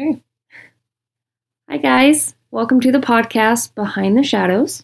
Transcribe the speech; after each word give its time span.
Okay. 0.00 0.22
Hi, 1.68 1.76
guys. 1.76 2.34
Welcome 2.50 2.80
to 2.80 2.90
the 2.90 3.00
podcast 3.00 3.74
Behind 3.74 4.16
the 4.16 4.22
Shadows. 4.22 4.82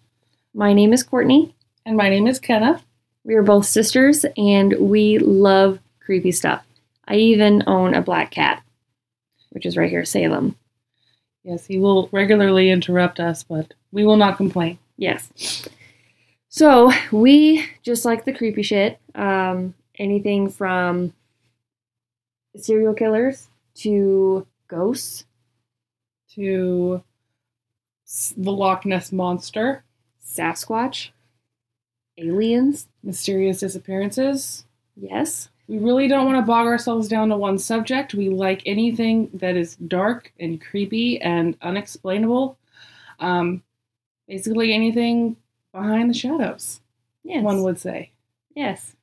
My 0.53 0.75
name 0.75 0.93
is 0.93 1.03
Courtney. 1.03 1.55
And 1.87 1.97
my 1.97 2.11
name 2.11 2.27
is 2.27 2.39
Kenna. 2.39 2.83
We 3.25 3.35
are 3.35 3.43
both 3.43 3.65
sisters 3.65 4.27
and 4.37 4.75
we 4.79 5.19
love 5.19 5.79
creepy 6.01 6.33
stuff. 6.33 6.67
I 7.09 7.15
even 7.15 7.65
own 7.67 7.95
a 7.95 8.03
black 8.03 8.31
cat, 8.31 8.63
which 9.51 9.65
is 9.65 9.79
right 9.79 9.89
here, 9.89 10.05
Salem. 10.05 10.55
Yes, 11.45 11.65
he 11.65 11.79
will 11.79 12.11
regularly 12.13 12.71
interrupt 12.71 13.19
us, 13.19 13.43
but 13.43 13.73
we 13.93 14.05
will 14.05 14.19
not 14.19 14.37
complain. 14.37 14.79
Yes. 14.99 15.67
So, 16.51 16.93
we 17.11 17.67
just 17.83 18.05
like 18.05 18.27
the 18.27 18.35
creepy 18.35 18.63
shit. 18.63 19.01
Um, 19.15 19.73
anything 19.99 20.51
from 20.51 21.15
serial 22.55 22.93
killers 22.93 23.49
to 23.77 24.47
ghosts, 24.69 25.25
To 26.35 27.03
the 28.37 28.53
Loch 28.53 28.85
Ness 28.87 29.13
Monster, 29.13 29.85
Sasquatch, 30.25 31.11
aliens. 32.19 32.89
mysterious 33.03 33.61
disappearances. 33.61 34.65
Yes. 34.97 35.49
We 35.69 35.79
really 35.79 36.07
don't 36.09 36.27
want 36.27 36.37
to 36.39 36.43
bog 36.47 36.67
ourselves 36.67 37.09
down 37.09 37.29
to 37.31 37.37
one 37.37 37.59
subject. 37.59 38.15
We 38.15 38.29
like 38.29 38.63
anything 38.67 39.31
that 39.35 39.57
is 39.57 39.77
dark 39.77 40.33
and 40.39 40.61
creepy 40.61 41.21
and 41.21 41.57
unexplainable. 41.63 42.57
Um, 43.19 43.63
basically, 44.29 44.73
anything 44.73 45.37
behind 45.73 46.11
the 46.11 46.15
shadows, 46.15 46.81
Yes. 47.25 47.43
one 47.43 47.63
would 47.65 47.79
say. 47.81 48.11
Yes. 48.55 48.95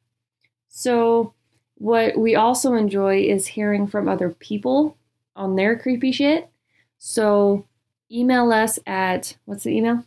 So, 0.70 1.34
what 1.76 2.18
we 2.18 2.36
also 2.36 2.74
enjoy 2.76 3.24
is 3.24 3.46
hearing 3.48 3.86
from 3.88 4.08
other 4.08 4.30
people 4.30 4.96
on 5.36 5.56
their 5.56 5.78
creepy 5.78 6.12
shit. 6.12 6.50
So, 6.98 7.66
email 8.12 8.52
us 8.52 8.80
at 8.88 9.36
what's 9.46 9.64
the 9.64 9.76
email? 9.76 10.04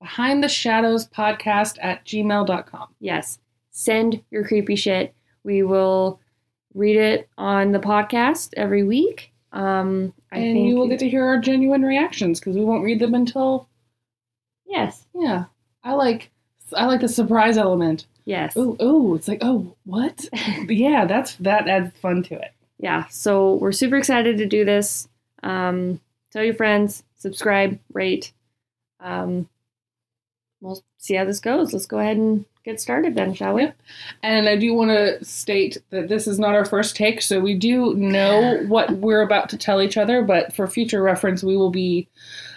Behind 0.00 0.42
the 0.42 0.48
Shadows 0.48 1.06
podcast 1.08 1.78
at 1.80 2.04
gmail.com. 2.04 2.88
Yes. 3.00 3.38
Send 3.70 4.22
your 4.30 4.44
creepy 4.46 4.76
shit. 4.76 5.14
We 5.44 5.62
will 5.62 6.20
read 6.74 6.96
it 6.96 7.28
on 7.38 7.72
the 7.72 7.78
podcast 7.78 8.50
every 8.56 8.82
week. 8.82 9.32
Um, 9.52 10.12
I 10.32 10.38
and 10.38 10.54
think 10.54 10.68
you 10.68 10.76
will 10.76 10.88
get 10.88 10.98
to 11.00 11.08
hear 11.08 11.24
our 11.24 11.38
genuine 11.38 11.82
reactions 11.82 12.40
because 12.40 12.56
we 12.56 12.64
won't 12.64 12.82
read 12.84 12.98
them 12.98 13.14
until 13.14 13.68
yes, 14.66 15.06
yeah. 15.14 15.44
I 15.84 15.92
like 15.92 16.30
I 16.76 16.86
like 16.86 17.00
the 17.00 17.08
surprise 17.08 17.56
element. 17.56 18.06
yes, 18.24 18.54
Oh, 18.56 18.76
oh, 18.80 19.14
it's 19.14 19.28
like, 19.28 19.38
oh, 19.42 19.76
what? 19.84 20.24
yeah, 20.68 21.04
that's 21.04 21.36
that 21.36 21.68
adds 21.68 21.96
fun 22.00 22.22
to 22.24 22.34
it. 22.34 22.52
Yeah. 22.78 23.06
So 23.08 23.54
we're 23.54 23.72
super 23.72 23.96
excited 23.96 24.38
to 24.38 24.46
do 24.46 24.64
this. 24.64 25.08
Um, 25.42 26.00
tell 26.32 26.44
your 26.44 26.54
friends, 26.54 27.02
subscribe, 27.16 27.78
rate. 27.92 28.32
Um, 29.00 29.48
we'll 30.60 30.82
see 30.98 31.14
how 31.14 31.24
this 31.24 31.40
goes. 31.40 31.72
Let's 31.72 31.86
go 31.86 31.98
ahead 31.98 32.16
and 32.16 32.44
get 32.64 32.80
started 32.80 33.14
then, 33.14 33.34
shall 33.34 33.54
we? 33.54 33.70
And 34.22 34.48
I 34.48 34.56
do 34.56 34.74
want 34.74 34.90
to 34.90 35.22
state 35.24 35.76
that 35.90 36.08
this 36.08 36.26
is 36.26 36.38
not 36.38 36.54
our 36.54 36.64
first 36.64 36.96
take, 36.96 37.20
so 37.22 37.40
we 37.40 37.54
do 37.54 37.94
know 37.94 38.64
what 38.68 38.90
we're 38.92 39.22
about 39.22 39.48
to 39.50 39.58
tell 39.58 39.82
each 39.82 39.96
other, 39.96 40.22
but 40.22 40.54
for 40.54 40.66
future 40.66 41.02
reference, 41.02 41.42
we 41.42 41.56
will 41.56 41.70
be 41.70 42.08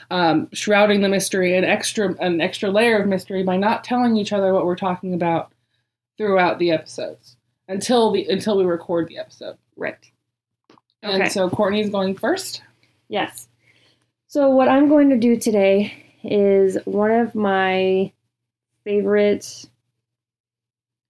um, 0.09 0.47
shrouding 0.53 1.01
the 1.01 1.09
mystery 1.09 1.57
an 1.57 1.65
extra 1.65 2.15
an 2.21 2.39
extra 2.39 2.69
layer 2.69 2.97
of 2.97 3.07
mystery 3.07 3.43
by 3.43 3.57
not 3.57 3.83
telling 3.83 4.15
each 4.15 4.31
other 4.31 4.53
what 4.53 4.65
we're 4.65 4.77
talking 4.77 5.13
about 5.13 5.51
throughout 6.17 6.59
the 6.59 6.71
episodes 6.71 7.35
until 7.67 8.11
the 8.11 8.25
until 8.27 8.57
we 8.57 8.63
record 8.63 9.09
the 9.09 9.17
episode. 9.17 9.57
Right. 9.77 10.11
And 11.03 11.21
Okay. 11.21 11.29
so 11.29 11.49
Courtney's 11.49 11.89
going 11.89 12.15
first. 12.15 12.63
Yes. 13.07 13.47
So, 14.27 14.49
what 14.49 14.67
I'm 14.67 14.89
going 14.89 15.09
to 15.11 15.17
do 15.17 15.37
today 15.37 15.93
is 16.23 16.77
one 16.85 17.11
of 17.11 17.33
my 17.35 18.11
favorite 18.83 19.65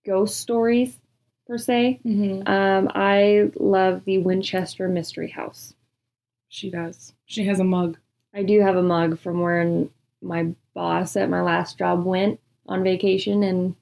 ghost 0.05 0.37
stories, 0.37 0.99
per 1.47 1.57
se. 1.57 1.99
Mm-hmm. 2.05 2.47
Um, 2.47 2.91
I 2.93 3.49
love 3.55 4.03
the 4.05 4.19
Winchester 4.19 4.87
Mystery 4.87 5.29
House. 5.29 5.73
She 6.49 6.69
does. 6.69 7.13
She 7.25 7.45
has 7.45 7.59
a 7.59 7.63
mug. 7.63 7.97
I 8.33 8.43
do 8.43 8.61
have 8.61 8.75
a 8.75 8.83
mug 8.83 9.19
from 9.19 9.41
where 9.41 9.85
my 10.21 10.53
boss 10.73 11.15
at 11.15 11.29
my 11.29 11.41
last 11.41 11.77
job 11.77 12.05
went 12.05 12.39
on 12.67 12.83
vacation, 12.83 13.43
and 13.43 13.75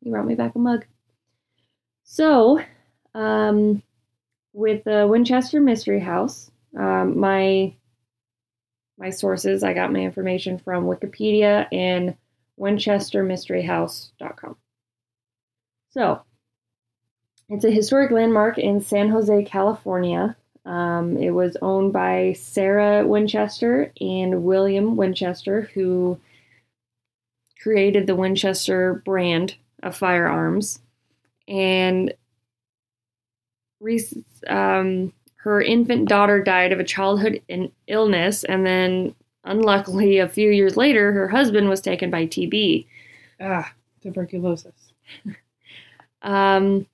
he 0.00 0.10
brought 0.10 0.26
me 0.26 0.34
back 0.34 0.54
a 0.54 0.58
mug. 0.58 0.86
So, 2.04 2.60
um, 3.14 3.82
with 4.52 4.84
the 4.84 5.06
Winchester 5.08 5.60
Mystery 5.60 6.00
House, 6.00 6.50
um, 6.76 7.18
my 7.18 7.74
my 8.98 9.10
sources, 9.10 9.64
I 9.64 9.72
got 9.72 9.92
my 9.92 10.00
information 10.00 10.58
from 10.58 10.84
Wikipedia 10.84 11.66
and 11.72 12.14
WinchesterMysteryHouse.com. 12.60 14.56
So, 15.90 16.22
it's 17.48 17.64
a 17.64 17.70
historic 17.70 18.10
landmark 18.10 18.58
in 18.58 18.80
San 18.80 19.08
Jose, 19.08 19.44
California. 19.44 20.36
Um, 20.64 21.16
it 21.16 21.30
was 21.30 21.56
owned 21.60 21.92
by 21.92 22.34
Sarah 22.34 23.06
Winchester 23.06 23.92
and 24.00 24.44
William 24.44 24.96
Winchester, 24.96 25.70
who 25.74 26.20
created 27.60 28.06
the 28.06 28.14
Winchester 28.14 29.02
brand 29.04 29.56
of 29.82 29.96
firearms. 29.96 30.80
And 31.48 32.14
Reese, 33.82 34.14
um, 34.46 35.12
her 35.36 35.60
infant 35.60 36.08
daughter 36.08 36.42
died 36.42 36.72
of 36.72 36.78
a 36.78 36.84
childhood 36.84 37.42
in- 37.48 37.72
illness, 37.88 38.44
and 38.44 38.64
then, 38.64 39.14
unluckily, 39.44 40.18
a 40.18 40.28
few 40.28 40.50
years 40.50 40.76
later, 40.76 41.12
her 41.12 41.28
husband 41.28 41.68
was 41.68 41.80
taken 41.80 42.10
by 42.10 42.26
TB. 42.26 42.86
Ah, 43.40 43.72
tuberculosis. 44.02 44.92
Um, 46.24 46.86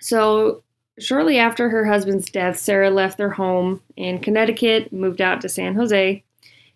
so 0.00 0.64
shortly 0.98 1.38
after 1.38 1.68
her 1.68 1.84
husband's 1.84 2.28
death, 2.28 2.58
Sarah 2.58 2.90
left 2.90 3.18
their 3.18 3.30
home 3.30 3.80
in 3.96 4.18
Connecticut, 4.18 4.92
moved 4.92 5.20
out 5.20 5.40
to 5.42 5.48
San 5.48 5.74
Jose. 5.76 6.24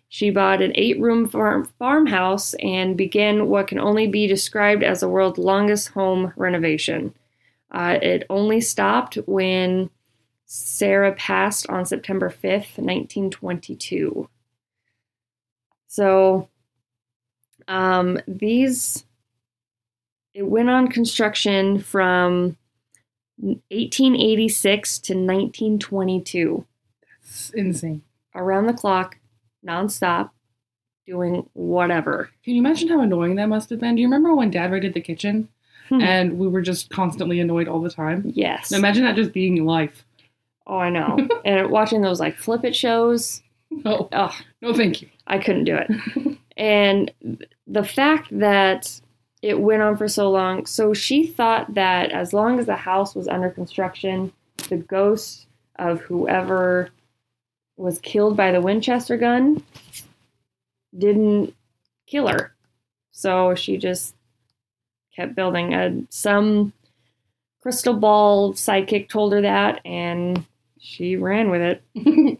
She 0.07 0.29
bought 0.29 0.61
an 0.61 0.71
eight-room 0.75 1.27
farm 1.27 1.65
farmhouse 1.77 2.53
and 2.55 2.95
began 2.95 3.47
what 3.47 3.67
can 3.67 3.79
only 3.79 4.07
be 4.07 4.27
described 4.27 4.83
as 4.83 5.01
the 5.01 5.09
world's 5.09 5.39
longest 5.39 5.89
home 5.89 6.31
renovation. 6.37 7.13
Uh, 7.75 7.99
it 8.01 8.23
only 8.29 8.61
stopped 8.61 9.15
when 9.27 9.89
Sarah 10.45 11.11
passed 11.13 11.69
on 11.69 11.85
September 11.85 12.29
5th, 12.29 12.77
1922. 12.77 14.29
So, 15.87 16.47
um, 17.67 18.17
these 18.27 19.03
it 20.33 20.43
went 20.43 20.69
on 20.69 20.87
construction 20.87 21.79
from 21.79 22.55
1886 23.37 24.99
to 24.99 25.13
1922, 25.13 26.65
It's 27.21 27.49
insane. 27.51 28.03
around 28.33 28.67
the 28.67 28.73
clock, 28.73 29.17
nonstop, 29.67 30.29
doing 31.05 31.49
whatever. 31.53 32.29
Can 32.43 32.53
you 32.55 32.61
imagine 32.61 32.87
how 32.87 33.01
annoying 33.01 33.35
that 33.35 33.47
must 33.47 33.69
have 33.69 33.79
been? 33.79 33.95
Do 33.95 34.01
you 34.01 34.07
remember 34.07 34.33
when 34.33 34.49
Dad 34.51 34.71
raided 34.71 34.93
the 34.93 35.01
kitchen 35.01 35.49
Hmm. 35.89 36.01
and 36.01 36.39
we 36.39 36.47
were 36.47 36.61
just 36.61 36.89
constantly 36.89 37.39
annoyed 37.39 37.67
all 37.67 37.81
the 37.81 37.89
time? 37.89 38.23
Yes. 38.33 38.71
Imagine 38.71 39.03
that 39.03 39.15
just 39.15 39.33
being 39.33 39.65
life. 39.65 40.03
Oh, 40.67 40.77
I 40.77 40.89
know. 40.89 41.27
and 41.45 41.69
watching 41.69 42.01
those 42.01 42.19
like 42.19 42.37
flip 42.37 42.63
it 42.65 42.75
shows, 42.75 43.43
No, 43.69 44.09
oh, 44.11 44.35
no, 44.61 44.73
thank 44.73 45.01
you. 45.01 45.09
I 45.27 45.37
couldn't 45.37 45.65
do 45.65 45.77
it. 45.77 46.37
and 46.57 47.11
the 47.67 47.83
fact 47.83 48.29
that 48.31 48.99
it 49.41 49.59
went 49.59 49.83
on 49.83 49.95
for 49.95 50.07
so 50.07 50.31
long, 50.31 50.65
so 50.65 50.93
she 50.93 51.27
thought 51.27 51.73
that 51.75 52.11
as 52.11 52.33
long 52.33 52.59
as 52.59 52.65
the 52.65 52.75
house 52.75 53.13
was 53.13 53.27
under 53.27 53.49
construction, 53.49 54.31
the 54.69 54.77
ghost 54.77 55.45
of 55.77 56.01
whoever 56.01 56.89
was 57.77 57.99
killed 57.99 58.37
by 58.37 58.51
the 58.51 58.61
Winchester 58.61 59.17
gun 59.17 59.63
didn't 60.97 61.53
kill 62.07 62.27
her. 62.27 62.55
So 63.11 63.53
she 63.55 63.77
just 63.77 64.14
kept 65.15 65.35
building. 65.35 65.73
Uh, 65.73 66.01
some 66.09 66.73
crystal 67.61 67.93
ball 67.93 68.53
sidekick 68.53 69.09
told 69.09 69.33
her 69.33 69.41
that, 69.41 69.81
and 69.85 70.45
she 70.79 71.15
ran 71.15 71.49
with 71.49 71.61
it. 71.61 71.81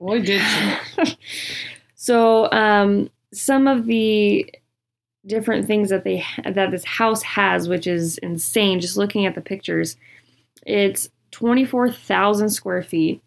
Boy, 0.00 0.20
did 0.20 0.40
she. 0.40 1.16
so 1.94 2.50
um, 2.52 3.10
some 3.32 3.66
of 3.66 3.86
the 3.86 4.48
different 5.26 5.66
things 5.66 5.88
that 5.90 6.04
they 6.04 6.24
that 6.44 6.70
this 6.70 6.84
house 6.84 7.22
has, 7.22 7.68
which 7.68 7.86
is 7.86 8.18
insane. 8.18 8.80
Just 8.80 8.96
looking 8.96 9.26
at 9.26 9.34
the 9.34 9.40
pictures, 9.40 9.96
it's 10.66 11.08
twenty 11.30 11.64
four 11.64 11.90
thousand 11.90 12.50
square 12.50 12.82
feet. 12.82 13.22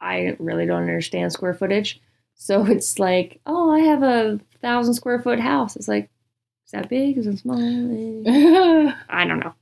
I 0.00 0.36
really 0.38 0.66
don't 0.66 0.82
understand 0.82 1.32
square 1.32 1.54
footage, 1.54 2.00
so 2.34 2.66
it's 2.66 2.98
like, 2.98 3.40
oh, 3.46 3.70
I 3.70 3.80
have 3.80 4.02
a 4.02 4.40
thousand 4.60 4.94
square 4.94 5.20
foot 5.20 5.38
house. 5.38 5.76
It's 5.76 5.88
like, 5.88 6.10
that 6.72 6.88
big? 6.88 7.16
Is 7.18 7.26
it 7.26 7.38
small? 7.38 7.58
Eh. 8.26 8.92
I 9.08 9.24
don't 9.26 9.38
know. 9.40 9.54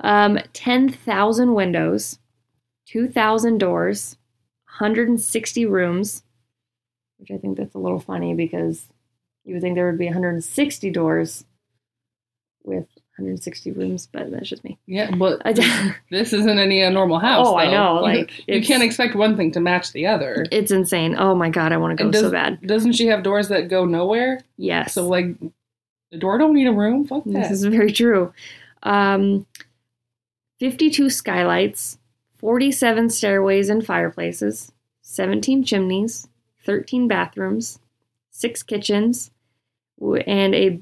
Um, 0.00 0.38
10,000 0.52 1.54
windows, 1.54 2.18
2,000 2.88 3.58
doors, 3.58 4.16
160 4.78 5.66
rooms, 5.66 6.22
which 7.18 7.30
I 7.30 7.38
think 7.38 7.56
that's 7.56 7.74
a 7.74 7.78
little 7.78 7.98
funny 8.00 8.34
because 8.34 8.86
you 9.44 9.54
would 9.54 9.62
think 9.62 9.74
there 9.74 9.86
would 9.86 9.98
be 9.98 10.04
160 10.06 10.90
doors 10.90 11.44
with 12.64 12.86
160 13.16 13.72
rooms, 13.72 14.06
but 14.12 14.30
that's 14.30 14.48
just 14.50 14.62
me. 14.64 14.76
Yeah, 14.86 15.10
but 15.12 15.40
this 16.10 16.32
isn't 16.34 16.58
any 16.58 16.82
uh, 16.84 16.90
normal 16.90 17.18
house. 17.18 17.46
Oh, 17.48 17.56
I 17.56 17.70
know, 17.70 17.96
You- 17.96 18.02
like, 18.18 18.46
you 18.46 18.62
can't 18.62 18.82
expect 18.82 19.14
one 19.14 19.36
thing 19.36 19.50
to 19.52 19.60
match 19.60 19.92
the 19.92 20.06
other. 20.06 20.44
it's 20.52 20.70
insane. 20.70 21.16
Oh 21.18 21.34
my 21.34 21.48
god, 21.48 21.72
I 21.72 21.78
want 21.78 21.96
to 21.96 22.04
go 22.04 22.10
does- 22.10 22.20
so 22.22 22.30
bad. 22.30 22.60
Doesn't 22.66 22.92
she 22.92 23.06
have 23.06 23.22
doors 23.22 23.48
that 23.48 23.68
go 23.68 23.86
nowhere? 23.86 24.40
Yes. 24.58 24.92
So 24.92 25.08
like, 25.08 25.28
the 26.10 26.18
door 26.18 26.38
don't 26.38 26.54
need 26.54 26.66
a 26.66 26.72
room. 26.72 27.06
Fuck 27.06 27.24
that. 27.24 27.32
This 27.32 27.50
is 27.50 27.64
very 27.64 27.92
true. 27.92 28.32
Um, 28.82 29.46
52 30.58 31.10
skylights, 31.10 31.98
47 32.38 33.10
stairways 33.10 33.68
and 33.68 33.84
fireplaces, 33.84 34.72
17 35.02 35.64
chimneys, 35.64 36.28
13 36.64 37.08
bathrooms, 37.08 37.78
six 38.30 38.62
kitchens, 38.62 39.30
and 40.00 40.54
a 40.54 40.80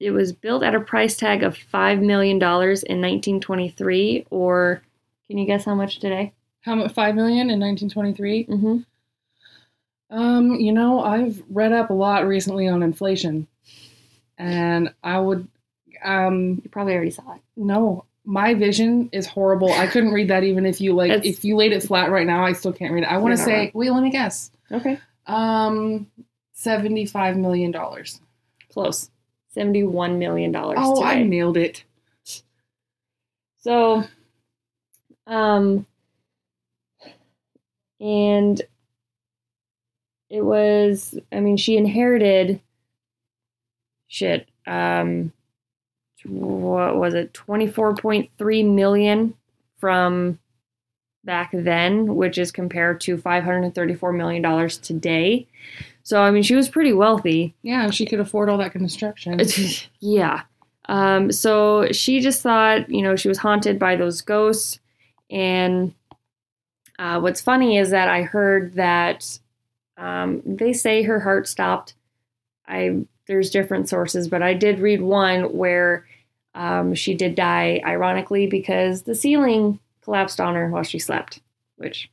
it 0.00 0.12
was 0.12 0.32
built 0.32 0.62
at 0.62 0.76
a 0.76 0.80
price 0.80 1.16
tag 1.16 1.42
of 1.42 1.56
$5 1.56 2.00
million 2.00 2.36
in 2.36 2.40
1923 2.40 4.26
or 4.30 4.80
can 5.28 5.38
you 5.38 5.44
guess 5.44 5.64
how 5.64 5.74
much 5.74 5.98
today? 5.98 6.32
How 6.62 6.74
much? 6.74 6.92
Five 6.92 7.14
million 7.14 7.50
in 7.50 7.60
1923. 7.60 8.46
Mm-hmm. 8.46 8.78
Um, 10.10 10.54
you 10.54 10.72
know, 10.72 11.00
I've 11.00 11.42
read 11.50 11.72
up 11.72 11.90
a 11.90 11.94
lot 11.94 12.26
recently 12.26 12.66
on 12.66 12.82
inflation, 12.82 13.46
and 14.38 14.94
I 15.02 15.18
would, 15.18 15.46
um, 16.02 16.60
You 16.64 16.70
probably 16.70 16.94
already 16.94 17.10
saw 17.10 17.34
it. 17.34 17.40
no, 17.56 18.04
my 18.24 18.54
vision 18.54 19.08
is 19.12 19.26
horrible. 19.26 19.72
I 19.72 19.86
couldn't 19.86 20.12
read 20.12 20.28
that 20.28 20.44
even 20.44 20.64
if 20.66 20.80
you 20.80 20.92
like, 20.94 21.10
It's- 21.10 21.26
if 21.26 21.44
you 21.44 21.56
laid 21.56 21.72
it 21.72 21.82
flat 21.82 22.10
right 22.10 22.26
now, 22.26 22.44
I 22.44 22.52
still 22.52 22.72
can't 22.72 22.92
read 22.92 23.04
it. 23.04 23.10
I 23.10 23.16
want 23.18 23.32
to 23.36 23.42
say, 23.42 23.58
wrong. 23.58 23.70
wait, 23.74 23.90
let 23.90 24.02
me 24.02 24.10
guess. 24.10 24.50
Okay. 24.70 24.98
Um, 25.26 26.10
seventy-five 26.52 27.36
million 27.36 27.70
dollars. 27.70 28.20
Close. 28.70 29.10
Seventy-one 29.50 30.18
million 30.18 30.52
dollars. 30.52 30.78
I 30.78 31.14
today. 31.16 31.24
nailed 31.28 31.56
it. 31.56 31.84
So, 33.60 34.04
um, 35.26 35.86
and 38.00 38.60
it 40.30 40.42
was, 40.42 41.18
I 41.32 41.40
mean, 41.40 41.56
she 41.56 41.76
inherited 41.76 42.60
shit. 44.08 44.48
Um, 44.66 45.32
what 46.24 46.96
was 46.96 47.14
it? 47.14 47.32
24.3 47.32 48.74
million 48.74 49.34
from 49.76 50.38
back 51.24 51.50
then, 51.52 52.16
which 52.16 52.38
is 52.38 52.50
compared 52.50 53.00
to 53.02 53.18
534 53.18 54.12
million 54.12 54.42
dollars 54.42 54.78
today. 54.78 55.46
So, 56.02 56.22
I 56.22 56.30
mean, 56.30 56.42
she 56.42 56.54
was 56.54 56.68
pretty 56.68 56.92
wealthy. 56.92 57.54
Yeah, 57.62 57.90
she 57.90 58.06
could 58.06 58.18
afford 58.18 58.48
all 58.48 58.58
that 58.58 58.72
construction. 58.72 59.38
yeah. 60.00 60.42
Um, 60.86 61.30
so 61.30 61.92
she 61.92 62.20
just 62.20 62.42
thought, 62.42 62.88
you 62.90 63.02
know, 63.02 63.14
she 63.14 63.28
was 63.28 63.38
haunted 63.38 63.78
by 63.78 63.94
those 63.94 64.22
ghosts. 64.22 64.80
And 65.30 65.94
uh, 66.98 67.20
what's 67.20 67.42
funny 67.42 67.76
is 67.76 67.90
that 67.90 68.08
I 68.08 68.22
heard 68.22 68.74
that 68.74 69.38
um, 69.98 70.40
they 70.46 70.72
say 70.72 71.02
her 71.02 71.20
heart 71.20 71.46
stopped. 71.46 71.94
I 72.66 73.04
there's 73.28 73.50
different 73.50 73.88
sources, 73.88 74.26
but 74.26 74.42
I 74.42 74.54
did 74.54 74.80
read 74.80 75.00
one 75.02 75.56
where 75.56 76.06
um, 76.54 76.94
she 76.94 77.14
did 77.14 77.34
die, 77.36 77.80
ironically, 77.86 78.46
because 78.48 79.02
the 79.02 79.14
ceiling 79.14 79.78
collapsed 80.02 80.40
on 80.40 80.54
her 80.56 80.68
while 80.70 80.82
she 80.82 80.98
slept, 80.98 81.40
which 81.76 82.10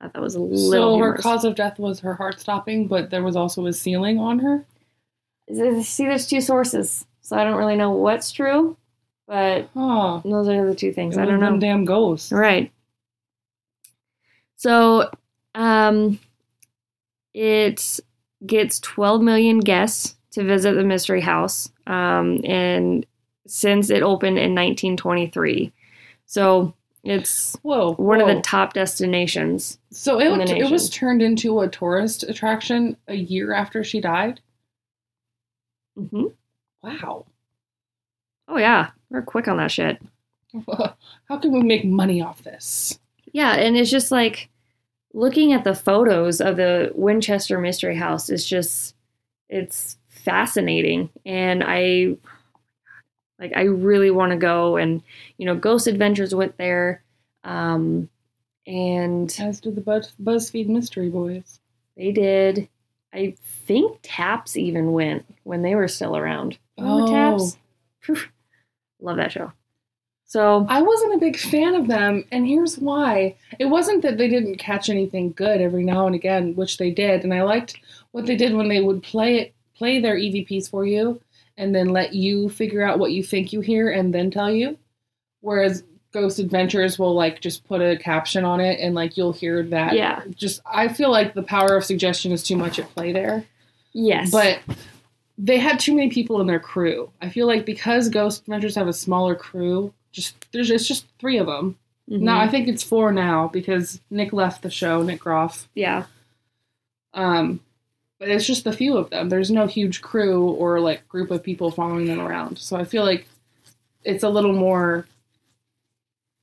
I 0.00 0.08
thought 0.08 0.22
was 0.22 0.36
a 0.36 0.40
little. 0.40 0.70
So 0.70 0.82
her 0.90 0.94
humorous. 0.96 1.22
cause 1.22 1.44
of 1.44 1.56
death 1.56 1.78
was 1.78 1.98
her 2.00 2.14
heart 2.14 2.38
stopping, 2.38 2.86
but 2.86 3.10
there 3.10 3.24
was 3.24 3.34
also 3.36 3.66
a 3.66 3.72
ceiling 3.72 4.18
on 4.18 4.38
her. 4.38 4.64
See, 5.82 6.04
there's 6.04 6.28
two 6.28 6.40
sources, 6.40 7.04
so 7.22 7.36
I 7.36 7.42
don't 7.42 7.56
really 7.56 7.74
know 7.76 7.90
what's 7.90 8.30
true, 8.30 8.76
but 9.26 9.68
Huh. 9.74 10.20
those 10.24 10.46
are 10.48 10.64
the 10.66 10.74
two 10.76 10.92
things. 10.92 11.16
It 11.16 11.22
I 11.22 11.24
don't 11.24 11.40
know. 11.40 11.58
damn 11.58 11.84
ghosts. 11.84 12.30
Right. 12.30 12.70
So, 14.56 15.10
um, 15.54 16.20
it 17.34 17.98
gets 18.46 18.78
12 18.80 19.22
million 19.22 19.58
guests 19.60 20.16
to 20.32 20.44
visit 20.44 20.74
the 20.74 20.84
Mystery 20.84 21.20
House, 21.20 21.70
um, 21.86 22.40
and 22.44 23.04
since 23.46 23.90
it 23.90 24.02
opened 24.02 24.38
in 24.38 24.54
1923, 24.54 25.72
so 26.26 26.74
it's 27.02 27.56
Whoa. 27.62 27.94
one 27.94 28.20
of 28.20 28.28
the 28.28 28.42
top 28.42 28.74
destinations. 28.74 29.78
So 29.90 30.20
it, 30.20 30.50
it 30.50 30.70
was 30.70 30.90
turned 30.90 31.22
into 31.22 31.60
a 31.60 31.68
tourist 31.68 32.22
attraction 32.24 32.96
a 33.08 33.14
year 33.14 33.52
after 33.52 33.82
she 33.82 34.00
died. 34.00 34.40
hmm 35.96 36.26
Wow. 36.82 37.26
Oh 38.48 38.58
yeah, 38.58 38.90
we're 39.10 39.22
quick 39.22 39.48
on 39.48 39.56
that 39.58 39.70
shit. 39.70 40.00
How 41.28 41.38
can 41.38 41.52
we 41.52 41.62
make 41.62 41.84
money 41.84 42.20
off 42.20 42.42
this? 42.42 42.98
Yeah, 43.32 43.54
and 43.54 43.76
it's 43.76 43.90
just 43.90 44.10
like 44.10 44.48
looking 45.12 45.52
at 45.52 45.64
the 45.64 45.74
photos 45.74 46.40
of 46.40 46.56
the 46.56 46.92
Winchester 46.94 47.58
Mystery 47.58 47.96
House 47.96 48.28
is 48.28 48.46
just 48.46 48.94
it's 49.48 49.96
fascinating 50.24 51.08
and 51.26 51.62
I 51.66 52.16
like 53.38 53.52
I 53.56 53.62
really 53.62 54.10
want 54.10 54.32
to 54.32 54.36
go 54.38 54.76
and 54.76 55.02
you 55.38 55.46
know 55.46 55.54
Ghost 55.54 55.86
Adventures 55.86 56.34
went 56.34 56.56
there 56.58 57.02
um 57.44 58.08
and 58.66 59.34
As 59.40 59.60
did 59.60 59.74
the 59.76 59.80
Buzz- 59.80 60.12
BuzzFeed 60.22 60.68
Mystery 60.68 61.08
Boys. 61.08 61.60
they 61.96 62.12
did 62.12 62.68
I 63.12 63.34
think 63.66 63.98
Taps 64.02 64.56
even 64.56 64.92
went 64.92 65.24
when 65.42 65.62
they 65.62 65.74
were 65.74 65.88
still 65.88 66.16
around. 66.16 66.58
Remember 66.78 67.02
Oh. 67.04 67.10
Taps? 67.10 67.56
Phew. 68.00 68.16
Love 69.00 69.16
that 69.16 69.32
show. 69.32 69.50
So 70.26 70.64
I 70.68 70.80
wasn't 70.80 71.14
a 71.16 71.18
big 71.18 71.36
fan 71.36 71.74
of 71.74 71.88
them, 71.88 72.24
and 72.30 72.46
here's 72.46 72.78
why. 72.78 73.34
It 73.58 73.64
wasn't 73.64 74.02
that 74.02 74.16
they 74.16 74.28
didn't 74.28 74.58
catch 74.58 74.88
anything 74.88 75.32
good 75.32 75.60
every 75.60 75.82
now 75.82 76.06
and 76.06 76.14
again, 76.14 76.54
which 76.54 76.76
they 76.76 76.92
did, 76.92 77.24
and 77.24 77.34
I 77.34 77.42
liked 77.42 77.80
what 78.12 78.26
they 78.26 78.36
did 78.36 78.54
when 78.54 78.68
they 78.68 78.80
would 78.80 79.02
play 79.02 79.38
it, 79.40 79.54
play 79.80 79.98
their 79.98 80.16
EVPs 80.16 80.68
for 80.68 80.84
you, 80.84 81.18
and 81.56 81.74
then 81.74 81.88
let 81.88 82.12
you 82.12 82.50
figure 82.50 82.82
out 82.82 82.98
what 82.98 83.12
you 83.12 83.24
think 83.24 83.50
you 83.50 83.62
hear, 83.62 83.88
and 83.90 84.12
then 84.12 84.30
tell 84.30 84.50
you. 84.50 84.76
Whereas 85.40 85.82
Ghost 86.12 86.38
Adventures 86.38 86.98
will 86.98 87.14
like 87.14 87.40
just 87.40 87.64
put 87.66 87.80
a 87.80 87.96
caption 87.96 88.44
on 88.44 88.60
it, 88.60 88.78
and 88.78 88.94
like 88.94 89.16
you'll 89.16 89.32
hear 89.32 89.62
that. 89.62 89.94
Yeah. 89.94 90.22
Just 90.36 90.60
I 90.70 90.88
feel 90.88 91.10
like 91.10 91.32
the 91.32 91.42
power 91.42 91.76
of 91.76 91.84
suggestion 91.86 92.30
is 92.30 92.42
too 92.42 92.56
much 92.56 92.78
at 92.78 92.90
play 92.94 93.12
there. 93.12 93.44
yes. 93.94 94.30
But 94.30 94.58
they 95.38 95.58
had 95.58 95.80
too 95.80 95.94
many 95.94 96.10
people 96.10 96.42
in 96.42 96.46
their 96.46 96.60
crew. 96.60 97.10
I 97.22 97.30
feel 97.30 97.46
like 97.46 97.64
because 97.64 98.10
Ghost 98.10 98.42
Adventures 98.42 98.74
have 98.74 98.88
a 98.88 98.92
smaller 98.92 99.34
crew, 99.34 99.94
just 100.12 100.34
there's 100.52 100.70
it's 100.70 100.86
just 100.86 101.06
three 101.18 101.38
of 101.38 101.46
them. 101.46 101.78
Mhm. 102.10 102.20
No, 102.20 102.36
I 102.36 102.48
think 102.48 102.68
it's 102.68 102.82
four 102.82 103.12
now 103.12 103.48
because 103.48 104.00
Nick 104.10 104.32
left 104.34 104.60
the 104.62 104.70
show, 104.70 105.02
Nick 105.02 105.20
Groff. 105.20 105.68
yeah. 105.74 106.04
Um, 107.14 107.60
but 108.20 108.28
it's 108.28 108.46
just 108.46 108.66
a 108.66 108.72
few 108.72 108.96
of 108.98 109.08
them. 109.10 109.30
There's 109.30 109.50
no 109.50 109.66
huge 109.66 110.02
crew 110.02 110.50
or 110.50 110.78
like 110.78 111.08
group 111.08 111.30
of 111.32 111.42
people 111.42 111.70
following 111.72 112.04
them 112.06 112.20
around. 112.20 112.58
So 112.58 112.76
I 112.76 112.84
feel 112.84 113.02
like 113.02 113.26
it's 114.04 114.22
a 114.22 114.28
little 114.28 114.52
more 114.52 115.06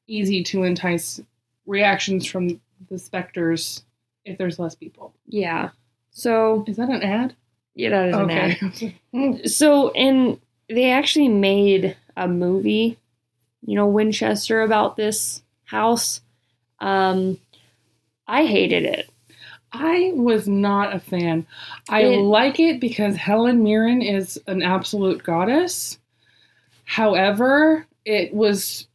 easy 0.07 0.43
to 0.43 0.63
entice 0.63 1.21
reactions 1.67 2.25
from 2.25 2.59
the 2.89 2.97
specters 2.97 3.83
if 4.25 4.37
there's 4.39 4.57
less 4.57 4.73
people. 4.73 5.13
Yeah. 5.27 5.69
So 6.11 6.65
Is 6.67 6.77
that 6.77 6.89
an 6.89 7.03
ad? 7.03 7.35
yeah, 7.75 7.89
that 7.91 8.09
is 8.09 8.15
an 8.15 8.29
ad. 8.31 8.57
Okay. 8.63 8.95
So, 9.47 9.91
and 9.91 10.39
they 10.67 10.89
actually 10.91 11.27
made 11.27 11.95
a 12.15 12.27
movie, 12.27 12.97
you 13.61 13.75
know, 13.75 13.85
Winchester 13.85 14.61
about 14.61 14.95
this 14.97 15.43
house. 15.65 16.21
Um, 16.79 17.39
I 18.27 18.45
hated 18.45 18.83
it. 18.83 19.09
I 19.73 20.11
was 20.15 20.47
not 20.47 20.95
a 20.95 20.99
fan. 20.99 21.45
I 21.89 22.03
It- 22.03 22.17
like 22.19 22.59
it 22.59 22.79
because 22.79 23.15
Helen 23.15 23.63
Mirren 23.63 24.01
is 24.01 24.41
an 24.47 24.61
absolute 24.61 25.23
goddess. 25.23 25.99
However, 26.85 27.85
it 28.05 28.33
was 28.33 28.87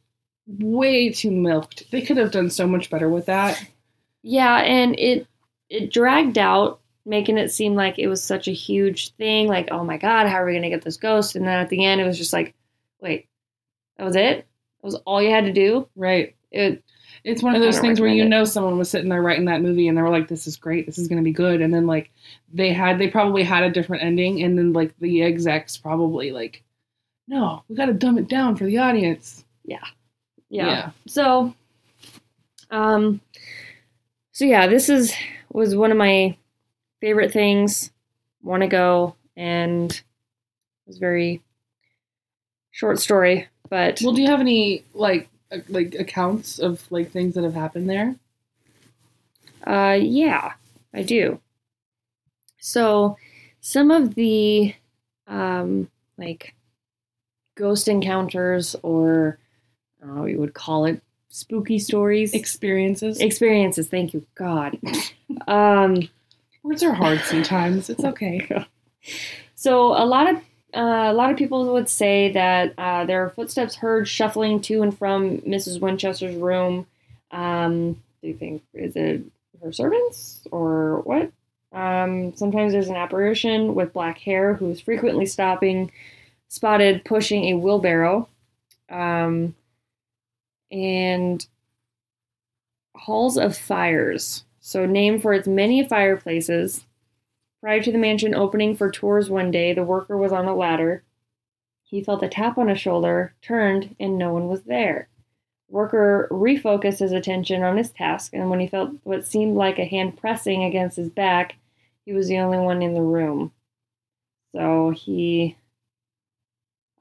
way 0.47 1.09
too 1.11 1.31
milked. 1.31 1.83
They 1.91 2.01
could 2.01 2.17
have 2.17 2.31
done 2.31 2.49
so 2.49 2.67
much 2.67 2.89
better 2.89 3.09
with 3.09 3.27
that. 3.27 3.63
Yeah, 4.23 4.57
and 4.59 4.97
it 4.99 5.27
it 5.69 5.91
dragged 5.91 6.37
out, 6.37 6.79
making 7.05 7.37
it 7.37 7.49
seem 7.51 7.73
like 7.75 7.97
it 7.97 8.07
was 8.07 8.23
such 8.23 8.47
a 8.47 8.51
huge 8.53 9.11
thing. 9.15 9.47
Like, 9.47 9.69
oh 9.71 9.83
my 9.83 9.97
god, 9.97 10.27
how 10.27 10.35
are 10.41 10.45
we 10.45 10.53
gonna 10.53 10.69
get 10.69 10.83
this 10.83 10.97
ghost? 10.97 11.35
And 11.35 11.45
then 11.47 11.59
at 11.59 11.69
the 11.69 11.83
end, 11.85 12.01
it 12.01 12.05
was 12.05 12.17
just 12.17 12.33
like, 12.33 12.53
wait, 13.01 13.27
that 13.97 14.05
was 14.05 14.15
it. 14.15 14.37
That 14.37 14.45
was 14.83 14.95
all 15.05 15.21
you 15.21 15.29
had 15.29 15.45
to 15.45 15.53
do. 15.53 15.87
Right. 15.95 16.35
It 16.51 16.83
It's 17.23 17.41
one 17.43 17.55
of 17.55 17.61
those 17.61 17.79
things 17.79 17.99
where 17.99 18.09
you 18.09 18.23
it. 18.23 18.29
know 18.29 18.43
someone 18.43 18.77
was 18.77 18.89
sitting 18.89 19.09
there 19.09 19.21
writing 19.21 19.45
that 19.45 19.61
movie 19.61 19.87
and 19.87 19.97
they 19.97 20.01
were 20.01 20.09
like, 20.09 20.27
This 20.27 20.47
is 20.47 20.57
great, 20.57 20.85
this 20.85 20.97
is 20.97 21.07
gonna 21.07 21.21
be 21.21 21.31
good. 21.31 21.61
And 21.61 21.73
then 21.73 21.87
like 21.87 22.11
they 22.53 22.73
had 22.73 22.99
they 22.99 23.07
probably 23.07 23.43
had 23.43 23.63
a 23.63 23.69
different 23.69 24.03
ending 24.03 24.43
and 24.43 24.57
then 24.57 24.73
like 24.73 24.93
the 24.99 25.23
execs 25.23 25.77
probably 25.77 26.31
like, 26.31 26.63
No, 27.27 27.63
we 27.67 27.75
gotta 27.75 27.93
dumb 27.93 28.17
it 28.17 28.27
down 28.27 28.55
for 28.55 28.65
the 28.65 28.77
audience. 28.77 29.45
yeah. 29.65 29.83
Yeah. 30.49 30.91
So, 31.07 31.53
um, 32.69 33.19
so 34.33 34.45
yeah, 34.45 34.67
this 34.67 34.87
is 34.89 35.13
was 35.51 35.75
one 35.75 35.91
of 35.91 35.97
my 35.97 36.37
favorite 37.01 37.31
things. 37.31 37.91
Want 38.43 38.61
to 38.61 38.67
go 38.67 39.15
and 39.35 39.91
it 39.91 40.03
was 40.85 40.97
very 40.97 41.41
short 42.71 42.99
story, 42.99 43.47
but 43.69 43.99
Well, 44.03 44.13
do 44.13 44.21
you 44.21 44.27
have 44.29 44.41
any 44.41 44.83
like 44.93 45.29
like 45.69 45.95
accounts 45.95 46.59
of 46.59 46.89
like 46.91 47.11
things 47.11 47.35
that 47.35 47.43
have 47.43 47.53
happened 47.53 47.89
there? 47.89 48.15
Uh, 49.65 49.97
yeah, 50.01 50.53
I 50.93 51.03
do. 51.03 51.39
So, 52.59 53.17
some 53.61 53.91
of 53.91 54.15
the 54.15 54.73
um, 55.27 55.89
like 56.17 56.53
ghost 57.55 57.87
encounters, 57.87 58.75
or 58.83 59.37
I 60.01 60.05
don't 60.05 60.15
know 60.15 60.21
what 60.21 60.31
you 60.31 60.39
would 60.39 60.53
call 60.53 60.85
it, 60.85 61.01
spooky 61.29 61.79
stories, 61.79 62.33
Experiences. 62.33 63.19
experiences. 63.19 63.87
Thank 63.89 64.13
you, 64.13 64.25
God. 64.35 64.77
um, 65.47 66.07
Words 66.63 66.83
are 66.83 66.93
hard 66.93 67.19
sometimes. 67.21 67.89
It's 67.89 68.03
okay. 68.05 68.65
so 69.55 69.87
a 70.01 70.05
lot 70.05 70.29
of 70.29 70.41
uh, 70.75 71.07
a 71.09 71.13
lot 71.13 71.29
of 71.29 71.37
people 71.37 71.71
would 71.73 71.89
say 71.89 72.31
that 72.31 72.73
uh, 72.77 73.05
there 73.05 73.23
are 73.23 73.29
footsteps 73.29 73.75
heard 73.75 74.07
shuffling 74.07 74.59
to 74.61 74.81
and 74.81 74.97
from 74.97 75.39
Mrs. 75.39 75.79
Winchester's 75.79 76.35
room. 76.35 76.87
Um, 77.31 77.93
do 78.21 78.27
you 78.29 78.33
think 78.33 78.63
is 78.73 78.95
it 78.95 79.23
her 79.61 79.71
servants 79.71 80.41
or 80.51 81.01
what? 81.01 81.31
Um, 81.71 82.35
sometimes 82.35 82.71
there's 82.73 82.89
an 82.89 82.95
apparition 82.95 83.75
with 83.75 83.93
black 83.93 84.19
hair 84.19 84.53
who 84.53 84.69
is 84.69 84.79
frequently 84.79 85.25
stopping, 85.25 85.91
spotted 86.47 87.03
pushing 87.03 87.45
a 87.45 87.55
wheelbarrow, 87.55 88.27
um, 88.89 89.55
and 90.71 91.45
halls 92.95 93.37
of 93.37 93.57
fires. 93.57 94.43
So 94.59 94.85
named 94.85 95.21
for 95.21 95.33
its 95.33 95.47
many 95.47 95.85
fireplaces. 95.87 96.85
Prior 97.63 97.81
to 97.81 97.93
the 97.93 97.97
mansion 97.97 98.35
opening 98.35 98.75
for 98.75 98.91
tours 98.91 99.29
one 99.29 99.49
day, 99.49 99.71
the 99.73 99.85
worker 99.85 100.17
was 100.17 100.33
on 100.33 100.49
a 100.49 100.53
ladder. 100.53 101.01
He 101.81 102.03
felt 102.03 102.21
a 102.21 102.27
tap 102.27 102.57
on 102.57 102.67
his 102.67 102.77
shoulder, 102.81 103.35
turned, 103.41 103.95
and 104.01 104.17
no 104.17 104.33
one 104.33 104.49
was 104.49 104.63
there. 104.63 105.07
Worker 105.69 106.27
refocused 106.29 106.99
his 106.99 107.13
attention 107.13 107.63
on 107.63 107.77
his 107.77 107.89
task, 107.89 108.33
and 108.33 108.49
when 108.49 108.59
he 108.59 108.67
felt 108.67 108.91
what 109.03 109.25
seemed 109.25 109.55
like 109.55 109.79
a 109.79 109.85
hand 109.85 110.17
pressing 110.17 110.61
against 110.61 110.97
his 110.97 111.09
back, 111.09 111.55
he 112.05 112.11
was 112.11 112.27
the 112.27 112.37
only 112.39 112.57
one 112.57 112.81
in 112.81 112.95
the 112.95 113.01
room. 113.01 113.53
So 114.53 114.89
he 114.89 115.55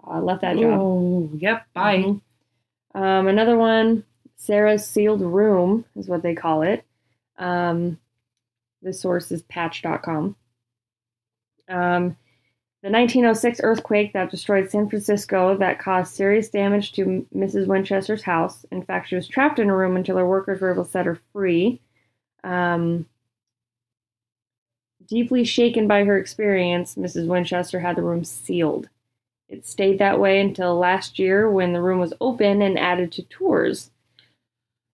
uh, 0.07 0.21
left 0.21 0.42
that 0.42 0.59
job. 0.59 0.78
Oh, 0.81 1.28
yep. 1.35 1.66
Bye. 1.75 2.04
Mhm. 2.04 2.21
Um, 2.95 3.26
another 3.26 3.57
one, 3.57 4.04
Sarah's 4.37 4.87
sealed 4.87 5.23
room 5.23 5.87
is 5.97 6.07
what 6.07 6.23
they 6.23 6.37
call 6.37 6.62
it. 6.62 6.85
Um, 7.37 7.99
the 8.81 8.92
source 8.92 9.33
is 9.33 9.42
patch.com. 9.42 10.37
Um, 11.69 12.16
the 12.83 12.90
1906 12.90 13.61
earthquake 13.62 14.12
that 14.12 14.31
destroyed 14.31 14.69
San 14.71 14.88
Francisco 14.88 15.57
that 15.59 15.78
caused 15.78 16.14
serious 16.14 16.49
damage 16.49 16.92
to 16.92 17.25
Mrs. 17.35 17.69
Winchester's 17.69 18.25
house. 18.25 18.66
In 18.73 18.83
fact, 18.83 19.09
she 19.09 19.14
was 19.14 19.28
trapped 19.28 19.61
in 19.61 19.71
a 19.71 19.76
room 19.76 19.97
until 19.97 20.16
her 20.16 20.26
workers 20.26 20.61
were 20.61 20.73
able 20.73 20.85
to 20.85 20.90
set 20.90 21.07
her 21.07 21.21
free. 21.33 21.81
Um, 22.42 23.07
deeply 25.07 25.45
shaken 25.45 25.87
by 25.87 26.02
her 26.02 26.19
experience, 26.19 26.97
Mrs. 26.97 27.28
Winchester 27.28 27.78
had 27.78 27.97
the 27.97 28.02
room 28.02 28.25
sealed. 28.25 28.88
It 29.49 29.64
stayed 29.66 29.99
that 30.00 30.19
way 30.19 30.40
until 30.40 30.76
last 30.76 31.19
year 31.19 31.49
when 31.49 31.73
the 31.73 31.83
room 31.83 32.00
was 32.00 32.14
open 32.21 32.62
and 32.62 32.78
added 32.78 33.12
to 33.12 33.23
tours. 33.23 33.90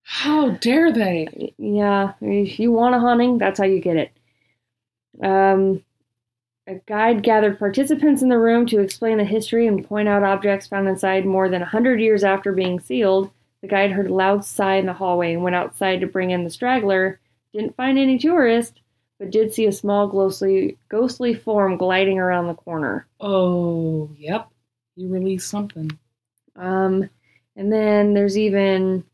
How 0.02 0.50
dare 0.50 0.92
they? 0.92 1.54
Yeah, 1.56 2.14
if 2.20 2.58
you 2.58 2.72
want 2.72 2.96
a 2.96 2.98
haunting, 2.98 3.38
that's 3.38 3.58
how 3.58 3.66
you 3.66 3.80
get 3.80 3.96
it. 3.96 4.12
Um, 5.22 5.84
a 6.68 6.74
guide 6.86 7.22
gathered 7.22 7.58
participants 7.58 8.20
in 8.20 8.28
the 8.28 8.38
room 8.38 8.66
to 8.66 8.80
explain 8.80 9.16
the 9.16 9.24
history 9.24 9.66
and 9.66 9.88
point 9.88 10.06
out 10.06 10.22
objects 10.22 10.66
found 10.66 10.86
inside 10.86 11.24
more 11.24 11.48
than 11.48 11.62
a 11.62 11.64
100 11.64 11.98
years 11.98 12.22
after 12.22 12.52
being 12.52 12.78
sealed. 12.78 13.30
The 13.62 13.68
guide 13.68 13.90
heard 13.90 14.10
a 14.10 14.14
loud 14.14 14.44
sigh 14.44 14.76
in 14.76 14.84
the 14.84 14.92
hallway 14.92 15.32
and 15.32 15.42
went 15.42 15.56
outside 15.56 16.00
to 16.00 16.06
bring 16.06 16.30
in 16.30 16.44
the 16.44 16.50
straggler. 16.50 17.20
Didn't 17.54 17.74
find 17.76 17.98
any 17.98 18.18
tourists, 18.18 18.78
but 19.18 19.30
did 19.30 19.54
see 19.54 19.64
a 19.64 19.72
small 19.72 20.08
ghostly, 20.08 20.76
ghostly 20.90 21.32
form 21.32 21.78
gliding 21.78 22.18
around 22.18 22.48
the 22.48 22.54
corner. 22.54 23.06
Oh, 23.18 24.10
yep. 24.18 24.48
You 24.94 25.08
released 25.08 25.48
something. 25.48 25.90
Um, 26.54 27.08
and 27.56 27.72
then 27.72 28.12
there's 28.12 28.36
even 28.36 29.04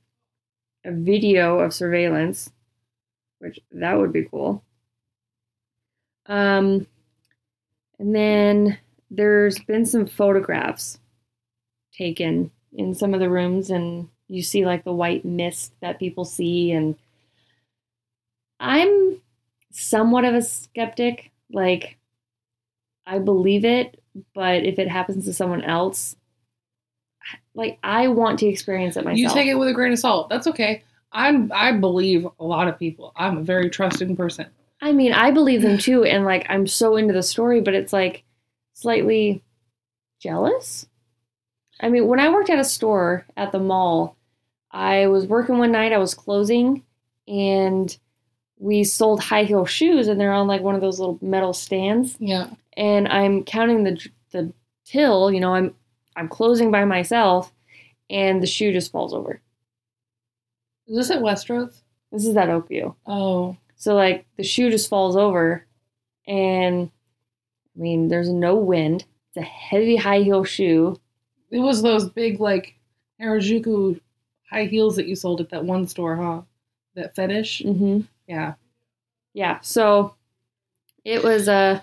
a 0.84 0.90
video 0.90 1.60
of 1.60 1.72
surveillance, 1.72 2.50
which 3.38 3.60
that 3.70 3.96
would 3.96 4.12
be 4.12 4.24
cool. 4.24 4.64
Um, 6.26 6.86
and 7.98 8.14
then 8.14 8.78
there's 9.10 9.58
been 9.60 9.86
some 9.86 10.06
photographs 10.06 10.98
taken 11.96 12.50
in 12.72 12.94
some 12.94 13.14
of 13.14 13.20
the 13.20 13.30
rooms, 13.30 13.70
and 13.70 14.08
you 14.28 14.42
see 14.42 14.66
like 14.66 14.84
the 14.84 14.92
white 14.92 15.24
mist 15.24 15.72
that 15.80 15.98
people 15.98 16.24
see. 16.24 16.72
And 16.72 16.96
I'm 18.58 19.20
somewhat 19.72 20.24
of 20.24 20.34
a 20.34 20.42
skeptic. 20.42 21.30
Like, 21.52 21.98
I 23.06 23.18
believe 23.18 23.64
it, 23.64 24.02
but 24.34 24.64
if 24.64 24.78
it 24.78 24.88
happens 24.88 25.26
to 25.26 25.32
someone 25.32 25.62
else, 25.62 26.16
like 27.54 27.78
I 27.82 28.08
want 28.08 28.40
to 28.40 28.46
experience 28.46 28.96
it 28.96 29.04
myself. 29.04 29.18
You 29.18 29.28
take 29.30 29.46
it 29.46 29.54
with 29.54 29.68
a 29.68 29.72
grain 29.72 29.92
of 29.92 29.98
salt. 29.98 30.28
That's 30.28 30.46
okay. 30.48 30.82
I'm 31.12 31.52
I 31.54 31.72
believe 31.72 32.26
a 32.40 32.44
lot 32.44 32.66
of 32.66 32.78
people. 32.78 33.12
I'm 33.14 33.38
a 33.38 33.42
very 33.42 33.70
trusting 33.70 34.16
person. 34.16 34.46
I 34.84 34.92
mean, 34.92 35.14
I 35.14 35.30
believe 35.30 35.62
them 35.62 35.78
too, 35.78 36.04
and 36.04 36.26
like 36.26 36.44
I'm 36.50 36.66
so 36.66 36.96
into 36.96 37.14
the 37.14 37.22
story, 37.22 37.62
but 37.62 37.72
it's 37.72 37.92
like 37.92 38.22
slightly 38.74 39.42
jealous. 40.20 40.86
I 41.80 41.88
mean, 41.88 42.06
when 42.06 42.20
I 42.20 42.28
worked 42.28 42.50
at 42.50 42.58
a 42.58 42.64
store 42.64 43.24
at 43.34 43.50
the 43.50 43.58
mall, 43.58 44.18
I 44.70 45.06
was 45.06 45.26
working 45.26 45.56
one 45.56 45.72
night, 45.72 45.92
I 45.94 45.96
was 45.98 46.12
closing, 46.12 46.82
and 47.26 47.96
we 48.58 48.84
sold 48.84 49.20
high 49.22 49.44
heel 49.44 49.64
shoes, 49.64 50.06
and 50.06 50.20
they're 50.20 50.34
on 50.34 50.48
like 50.48 50.60
one 50.60 50.74
of 50.74 50.82
those 50.82 51.00
little 51.00 51.18
metal 51.22 51.54
stands. 51.54 52.16
Yeah. 52.20 52.50
and 52.76 53.08
I'm 53.08 53.42
counting 53.42 53.84
the 53.84 54.06
the 54.32 54.52
till. 54.84 55.32
You 55.32 55.40
know, 55.40 55.54
I'm 55.54 55.74
I'm 56.14 56.28
closing 56.28 56.70
by 56.70 56.84
myself, 56.84 57.50
and 58.10 58.42
the 58.42 58.46
shoe 58.46 58.70
just 58.70 58.92
falls 58.92 59.14
over. 59.14 59.40
Is 60.86 60.96
this 60.96 61.10
at 61.10 61.22
Westroads? 61.22 61.80
This 62.12 62.26
is 62.26 62.36
at 62.36 62.50
Oakview. 62.50 62.94
Oh. 63.06 63.56
So 63.84 63.94
like 63.94 64.24
the 64.38 64.42
shoe 64.42 64.70
just 64.70 64.88
falls 64.88 65.14
over, 65.14 65.66
and 66.26 66.90
I 67.76 67.78
mean, 67.78 68.08
there's 68.08 68.30
no 68.30 68.56
wind. 68.56 69.04
It's 69.28 69.36
a 69.36 69.42
heavy 69.42 69.96
high 69.96 70.20
heel 70.20 70.42
shoe. 70.42 70.98
It 71.50 71.58
was 71.58 71.82
those 71.82 72.08
big 72.08 72.40
like 72.40 72.76
Harajuku 73.20 74.00
high 74.50 74.64
heels 74.64 74.96
that 74.96 75.06
you 75.06 75.14
sold 75.14 75.42
at 75.42 75.50
that 75.50 75.66
one 75.66 75.86
store, 75.86 76.16
huh? 76.16 76.40
That 76.94 77.14
fetish? 77.14 77.60
Mm-hmm. 77.62 78.00
Yeah. 78.26 78.54
Yeah. 79.34 79.58
So 79.60 80.14
it 81.04 81.22
was 81.22 81.46
uh, 81.46 81.82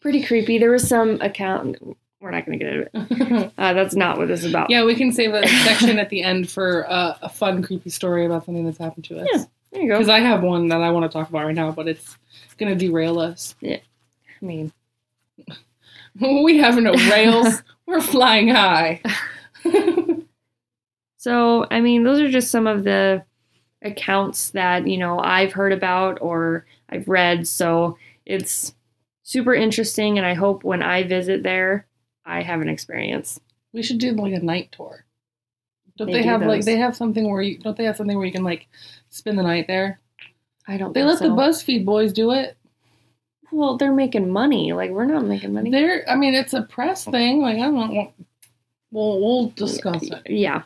pretty 0.00 0.22
creepy. 0.22 0.58
There 0.58 0.70
was 0.70 0.86
some 0.86 1.22
account. 1.22 1.78
We're 2.20 2.32
not 2.32 2.44
going 2.44 2.58
to 2.58 2.62
get 2.62 2.74
into 2.74 2.90
it. 2.92 3.52
Uh, 3.56 3.72
that's 3.72 3.94
not 3.94 4.18
what 4.18 4.28
this 4.28 4.44
is 4.44 4.50
about. 4.50 4.68
yeah, 4.68 4.84
we 4.84 4.94
can 4.94 5.10
save 5.10 5.32
a 5.32 5.48
section 5.48 5.98
at 5.98 6.10
the 6.10 6.22
end 6.22 6.50
for 6.50 6.84
uh, 6.90 7.16
a 7.22 7.30
fun, 7.30 7.62
creepy 7.62 7.88
story 7.88 8.26
about 8.26 8.44
something 8.44 8.66
that's 8.66 8.76
happened 8.76 9.04
to 9.06 9.20
us. 9.20 9.28
Yeah. 9.32 9.44
There 9.72 9.82
you 9.82 9.88
go. 9.88 9.94
Because 9.94 10.08
I 10.08 10.20
have 10.20 10.42
one 10.42 10.68
that 10.68 10.80
I 10.80 10.90
want 10.90 11.10
to 11.10 11.16
talk 11.16 11.28
about 11.28 11.44
right 11.46 11.54
now, 11.54 11.70
but 11.70 11.88
it's 11.88 12.16
going 12.58 12.76
to 12.76 12.86
derail 12.86 13.18
us. 13.18 13.54
Yeah. 13.60 13.78
I 14.40 14.44
mean, 14.44 14.72
we 16.20 16.58
have 16.58 16.76
no 16.76 16.92
rails. 16.92 17.62
We're 17.86 18.00
flying 18.00 18.48
high. 18.48 19.02
So, 21.20 21.66
I 21.70 21.82
mean, 21.82 22.02
those 22.02 22.18
are 22.18 22.30
just 22.30 22.50
some 22.50 22.66
of 22.66 22.82
the 22.82 23.22
accounts 23.82 24.52
that, 24.52 24.86
you 24.86 24.96
know, 24.96 25.18
I've 25.18 25.52
heard 25.52 25.74
about 25.74 26.16
or 26.22 26.64
I've 26.88 27.06
read. 27.08 27.46
So, 27.46 27.98
it's 28.24 28.74
super 29.22 29.52
interesting. 29.52 30.16
And 30.16 30.26
I 30.26 30.32
hope 30.32 30.64
when 30.64 30.82
I 30.82 31.02
visit 31.02 31.42
there, 31.42 31.86
I 32.24 32.40
have 32.40 32.62
an 32.62 32.70
experience. 32.70 33.38
we 33.74 33.82
should 33.82 33.98
do 33.98 34.12
like 34.12 34.32
a 34.32 34.40
night 34.40 34.72
tour. 34.72 35.04
Don't 35.96 36.06
They 36.06 36.14
they, 36.14 36.22
do 36.22 36.28
have 36.28 36.42
like 36.42 36.64
they 36.64 36.76
have 36.76 36.96
something 36.96 37.30
where 37.30 37.42
you 37.42 37.58
don't 37.58 37.76
they 37.76 37.84
have 37.84 37.96
something 37.96 38.16
where 38.16 38.26
you 38.26 38.32
can 38.32 38.44
like 38.44 38.68
spend 39.10 39.38
the 39.38 39.42
night 39.42 39.66
there? 39.66 40.00
I 40.66 40.76
don't 40.76 40.92
They 40.92 41.02
let 41.02 41.18
so. 41.18 41.28
the 41.28 41.34
BuzzFeed 41.34 41.84
boys 41.84 42.12
do 42.12 42.32
it. 42.32 42.56
Well, 43.52 43.76
they're 43.76 43.92
making 43.92 44.30
money. 44.30 44.72
Like, 44.72 44.92
we're 44.92 45.06
not 45.06 45.24
making 45.24 45.52
money. 45.52 45.70
They're 45.70 46.08
I 46.08 46.16
mean 46.16 46.34
it's 46.34 46.54
a 46.54 46.62
press 46.62 47.04
thing. 47.04 47.40
Like 47.40 47.56
I 47.56 47.62
don't 47.62 47.94
know. 47.94 48.12
We'll 48.90 49.20
we'll 49.20 49.48
discuss 49.50 50.02
it. 50.02 50.30
Yeah. 50.30 50.62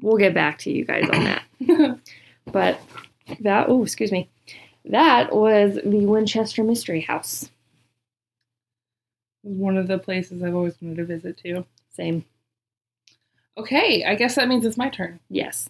We'll 0.00 0.16
get 0.16 0.34
back 0.34 0.58
to 0.60 0.70
you 0.70 0.84
guys 0.84 1.08
on 1.10 1.24
that. 1.24 1.98
But 2.52 2.80
that, 3.40 3.66
oh, 3.68 3.82
excuse 3.82 4.12
me. 4.12 4.28
That 4.86 5.34
was 5.34 5.78
the 5.84 6.06
Winchester 6.06 6.64
Mystery 6.64 7.00
House. 7.00 7.50
One 9.42 9.76
of 9.76 9.88
the 9.88 9.98
places 9.98 10.42
I've 10.42 10.54
always 10.54 10.74
wanted 10.80 10.96
to 10.96 11.04
visit 11.04 11.38
too. 11.38 11.64
Same. 11.94 12.24
Okay, 13.58 14.04
I 14.04 14.14
guess 14.14 14.36
that 14.36 14.48
means 14.48 14.64
it's 14.64 14.76
my 14.76 14.88
turn. 14.88 15.20
Yes. 15.28 15.68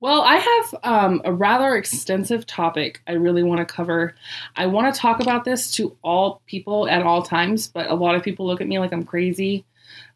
Well, 0.00 0.22
I 0.22 0.36
have 0.36 0.74
um, 0.82 1.22
a 1.26 1.32
rather 1.32 1.76
extensive 1.76 2.46
topic 2.46 3.02
I 3.06 3.12
really 3.12 3.42
want 3.42 3.58
to 3.66 3.72
cover. 3.72 4.14
I 4.56 4.66
want 4.66 4.92
to 4.92 4.98
talk 4.98 5.20
about 5.20 5.44
this 5.44 5.70
to 5.72 5.94
all 6.02 6.40
people 6.46 6.88
at 6.88 7.02
all 7.02 7.22
times, 7.22 7.68
but 7.68 7.90
a 7.90 7.94
lot 7.94 8.14
of 8.14 8.22
people 8.22 8.46
look 8.46 8.62
at 8.62 8.66
me 8.66 8.78
like 8.78 8.94
I'm 8.94 9.04
crazy. 9.04 9.66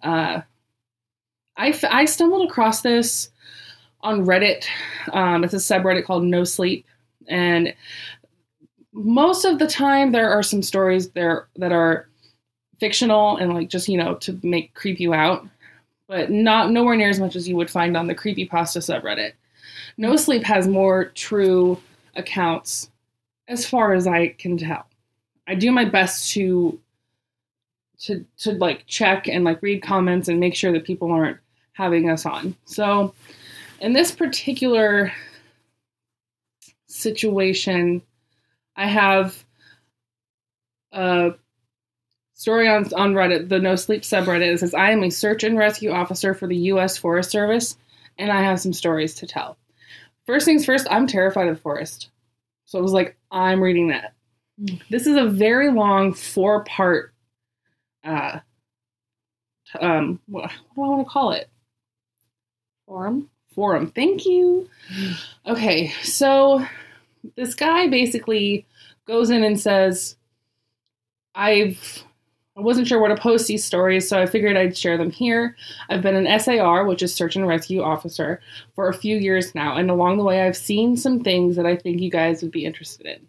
Uh, 0.02 0.40
I, 1.56 1.68
f- 1.68 1.85
I 1.85 2.06
stumbled 2.06 2.49
across 2.49 2.80
this 2.80 3.28
on 4.00 4.25
Reddit. 4.25 4.64
Um, 5.12 5.44
it's 5.44 5.54
a 5.54 5.59
subreddit 5.59 6.04
called 6.06 6.25
No 6.25 6.44
Sleep, 6.44 6.87
and 7.28 7.75
most 8.92 9.44
of 9.44 9.59
the 9.59 9.66
time 9.66 10.12
there 10.12 10.30
are 10.30 10.42
some 10.42 10.62
stories 10.62 11.11
there 11.11 11.49
that 11.56 11.73
are 11.73 12.09
fictional 12.78 13.37
and 13.37 13.52
like 13.52 13.68
just 13.68 13.88
you 13.88 13.97
know 13.99 14.14
to 14.16 14.38
make 14.42 14.75
creep 14.75 14.99
you 14.99 15.12
out, 15.12 15.47
but 16.06 16.30
not 16.30 16.70
nowhere 16.70 16.96
near 16.96 17.08
as 17.08 17.20
much 17.20 17.37
as 17.37 17.49
you 17.49 17.56
would 17.56 17.70
find 17.70 17.96
on 17.96 18.06
the 18.06 18.14
creepypasta 18.14 18.78
subreddit. 18.78 19.32
No 19.96 20.16
Sleep 20.16 20.42
has 20.44 20.66
more 20.68 21.06
true 21.06 21.80
accounts 22.16 22.90
as 23.49 23.66
far 23.66 23.94
as 23.94 24.06
I 24.06 24.28
can 24.28 24.56
tell. 24.56 24.87
I 25.46 25.54
do 25.54 25.70
my 25.70 25.84
best 25.84 26.30
to 26.32 26.78
to 28.00 28.25
to 28.38 28.52
like 28.52 28.87
check 28.87 29.28
and 29.28 29.44
like 29.44 29.62
read 29.62 29.82
comments 29.82 30.28
and 30.28 30.40
make 30.40 30.54
sure 30.54 30.73
that 30.73 30.84
people 30.84 31.12
aren't 31.12 31.38
having 31.73 32.11
us 32.11 32.26
on. 32.26 32.56
So 32.64 33.14
in 33.80 33.92
this 33.92 34.12
particular 34.12 35.12
situation, 36.87 38.02
I 38.76 38.87
have 38.87 39.44
a 40.92 41.34
story 42.35 42.69
on 42.69 42.93
on 42.95 43.14
Reddit, 43.14 43.49
the 43.49 43.59
No 43.59 43.76
Sleep 43.76 44.03
subreddit. 44.03 44.55
It 44.55 44.61
says, 44.61 44.75
"I 44.75 44.91
am 44.91 45.03
a 45.03 45.11
search 45.11 45.45
and 45.45 45.59
rescue 45.59 45.91
officer 45.91 46.35
for 46.35 46.47
the 46.47 46.57
U.S. 46.57 46.99
Forest 46.99 47.31
Service, 47.31 47.76
and 48.19 48.31
I 48.31 48.43
have 48.43 48.61
some 48.61 48.73
stories 48.73 49.14
to 49.17 49.26
tell." 49.26 49.57
First 50.26 50.47
things 50.47 50.64
first, 50.64 50.87
I'm 50.91 51.07
terrified 51.07 51.49
of 51.49 51.57
the 51.57 51.61
forest. 51.61 52.09
So 52.64 52.79
it 52.79 52.83
was 52.83 52.93
like, 52.93 53.17
I'm 53.31 53.62
reading 53.62 53.88
that. 53.88 54.14
Mm. 54.61 54.81
This 54.88 55.07
is 55.07 55.17
a 55.17 55.29
very 55.29 55.71
long 55.71 56.14
four 56.14 56.64
part, 56.64 57.12
uh, 58.05 58.41
um, 59.81 60.21
what, 60.26 60.50
what 60.75 60.87
do 60.87 60.93
I 60.93 60.97
want 60.97 61.07
to 61.07 61.12
call 61.12 61.33
it? 61.33 61.50
Forum. 62.87 63.31
Forum. 63.55 63.91
Thank 63.91 64.25
you. 64.25 64.69
Okay, 65.47 65.93
so 66.03 66.64
this 67.37 67.55
guy 67.55 67.87
basically 67.88 68.67
goes 69.07 69.31
in 69.31 69.45
and 69.45 69.61
says, 69.61 70.17
I've 71.35 72.05
I 72.56 72.61
wasn't 72.61 72.87
sure 72.87 73.00
where 73.00 73.14
to 73.14 73.20
post 73.20 73.49
these 73.49 73.64
stories, 73.64 74.08
so 74.08 74.20
I 74.20 74.26
figured 74.26 74.56
I'd 74.56 74.76
share 74.76 74.96
them 74.96 75.11
here. 75.11 75.56
I've 75.90 76.02
been 76.02 76.14
an 76.14 76.38
SAR, 76.38 76.84
which 76.84 77.02
is 77.02 77.12
search 77.12 77.34
and 77.34 77.49
rescue 77.49 77.82
officer, 77.82 78.40
for 78.76 78.88
a 78.88 78.94
few 78.94 79.16
years 79.16 79.54
now, 79.54 79.76
and 79.76 79.90
along 79.90 80.18
the 80.18 80.25
way 80.25 80.42
I've 80.42 80.56
seen 80.56 80.96
some 80.96 81.20
things 81.20 81.56
that 81.56 81.66
I 81.66 81.76
think 81.76 82.00
you 82.00 82.11
guys 82.11 82.42
would 82.42 82.52
be 82.52 82.64
interested 82.64 83.06
in. 83.06 83.26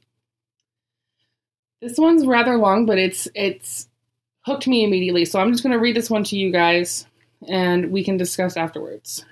This 1.82 1.98
one's 1.98 2.25
rather 2.25 2.58
long, 2.58 2.86
but 2.86 3.00
it's 3.00 3.27
it's 3.34 3.89
hooked 4.46 4.67
me 4.67 4.84
immediately, 4.84 5.25
so 5.25 5.39
I'm 5.39 5.51
just 5.51 5.63
going 5.63 5.74
to 5.74 5.79
read 5.79 5.96
this 5.96 6.10
one 6.10 6.24
to 6.25 6.38
you 6.38 6.51
guys 6.51 7.08
and 7.48 7.91
we 7.91 8.03
can 8.03 8.17
discuss 8.17 8.58
afterwards. 8.58 9.25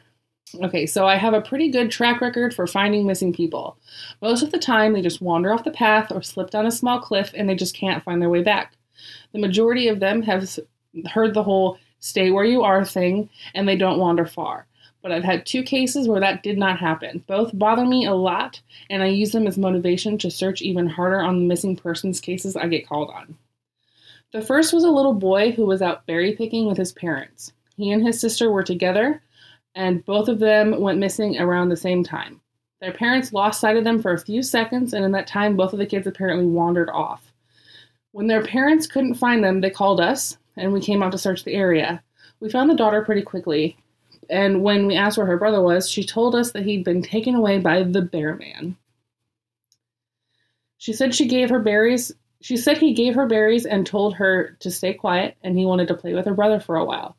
Okay, 0.62 0.85
so 0.85 1.07
I 1.07 1.15
have 1.15 1.33
a 1.33 1.41
pretty 1.41 1.69
good 1.69 1.89
track 1.89 2.21
record 2.21 2.53
for 2.53 2.67
finding 2.67 3.07
missing 3.07 3.33
people. 3.33 3.77
Most 4.21 4.43
of 4.43 4.51
the 4.51 4.59
time, 4.59 4.93
they 4.93 5.01
just 5.01 5.21
wander 5.21 5.51
off 5.51 5.63
the 5.63 5.71
path 5.71 6.12
or 6.12 6.21
slip 6.21 6.51
down 6.51 6.67
a 6.67 6.71
small 6.71 7.00
cliff 7.00 7.31
and 7.35 7.50
they 7.50 7.55
just 7.55 7.75
can't 7.75 8.03
find 8.03 8.21
their 8.21 8.29
way 8.29 8.43
back. 8.43 8.73
The 9.31 9.39
majority 9.39 9.88
of 9.88 10.00
them 10.00 10.22
have 10.24 10.60
heard 11.12 11.33
the 11.33 11.43
whole 11.43 11.77
stay 12.00 12.31
where 12.31 12.45
you 12.45 12.63
are 12.63 12.83
thing 12.86 13.29
and 13.55 13.67
they 13.67 13.77
don't 13.77 14.00
wander 14.00 14.25
far. 14.25 14.67
But 15.01 15.12
I've 15.12 15.24
had 15.24 15.45
two 15.45 15.63
cases 15.63 16.07
where 16.07 16.22
that 16.22 16.43
did 16.43 16.57
not 16.57 16.79
happen. 16.79 17.24
Both 17.27 17.57
bother 17.57 17.86
me 17.86 18.05
a 18.05 18.13
lot, 18.13 18.62
and 18.89 19.03
I 19.03 19.07
use 19.07 19.33
them 19.33 19.48
as 19.48 19.57
motivation 19.57 20.17
to 20.19 20.31
search 20.31 20.62
even 20.62 20.88
harder 20.88 21.19
on 21.19 21.39
the 21.39 21.45
missing 21.45 21.75
persons 21.75 22.22
cases 22.22 22.55
I 22.55 22.67
get 22.67 22.88
called 22.88 23.10
on. 23.10 23.36
The 24.32 24.41
first 24.41 24.71
was 24.71 24.86
a 24.86 24.89
little 24.89 25.13
boy 25.13 25.51
who 25.51 25.65
was 25.65 25.82
out 25.82 26.08
berry 26.08 26.34
picking 26.34 26.67
with 26.67 26.78
his 26.78 26.93
parents. 26.93 27.51
He 27.75 27.91
and 27.91 28.06
his 28.06 28.21
sister 28.21 28.49
were 28.49 28.63
together, 28.63 29.21
and 29.75 30.06
both 30.06 30.30
of 30.30 30.39
them 30.39 30.80
went 30.80 30.99
missing 30.99 31.38
around 31.38 31.67
the 31.67 31.75
same 31.75 32.04
time. 32.04 32.39
Their 32.80 32.93
parents 32.93 33.34
lost 33.34 33.60
sight 33.60 33.75
of 33.75 33.84
them 33.84 34.01
for 34.01 34.13
a 34.13 34.19
few 34.19 34.41
seconds, 34.41 34.93
and 34.93 35.04
in 35.04 35.12
that 35.12 35.28
time, 35.28 35.58
both 35.58 35.73
of 35.73 35.80
the 35.80 35.86
kids 35.86 36.08
apparently 36.08 36.45
wandered 36.45 36.89
off. 36.89 37.33
When 38.13 38.28
their 38.28 38.43
parents 38.43 38.86
couldn't 38.86 39.15
find 39.15 39.43
them, 39.43 39.60
they 39.60 39.71
called 39.71 39.99
us, 39.99 40.38
and 40.56 40.71
we 40.71 40.82
came 40.82 41.02
out 41.02 41.12
to 41.13 41.17
search 41.17 41.43
the 41.43 41.56
area. 41.56 42.02
We 42.39 42.49
found 42.49 42.69
the 42.69 42.76
daughter 42.76 43.02
pretty 43.02 43.23
quickly, 43.23 43.76
and 44.30 44.62
when 44.62 44.86
we 44.86 44.95
asked 44.95 45.17
where 45.17 45.26
her 45.26 45.38
brother 45.38 45.62
was, 45.62 45.89
she 45.89 46.06
told 46.06 46.36
us 46.36 46.52
that 46.52 46.63
he'd 46.63 46.84
been 46.84 47.02
taken 47.02 47.34
away 47.34 47.58
by 47.58 47.82
the 47.82 48.04
bear 48.04 48.36
man. 48.36 48.78
She 50.78 50.93
said 50.93 51.15
she 51.15 51.28
gave 51.28 51.49
her 51.49 51.58
berries. 51.58 52.12
She 52.39 52.56
said 52.56 52.78
he 52.78 52.93
gave 52.93 53.15
her 53.15 53.26
berries 53.26 53.65
and 53.65 53.86
told 53.86 54.13
her 54.13 54.58
to 54.60 54.69
stay 54.69 54.93
quiet, 54.93 55.36
and 55.41 55.58
he 55.58 55.65
wanted 55.65 55.88
to 55.88 55.95
play 55.95 56.13
with 56.13 56.28
her 56.28 56.36
brother 56.36 56.60
for 56.60 56.76
a 56.76 56.86
while. 56.86 57.17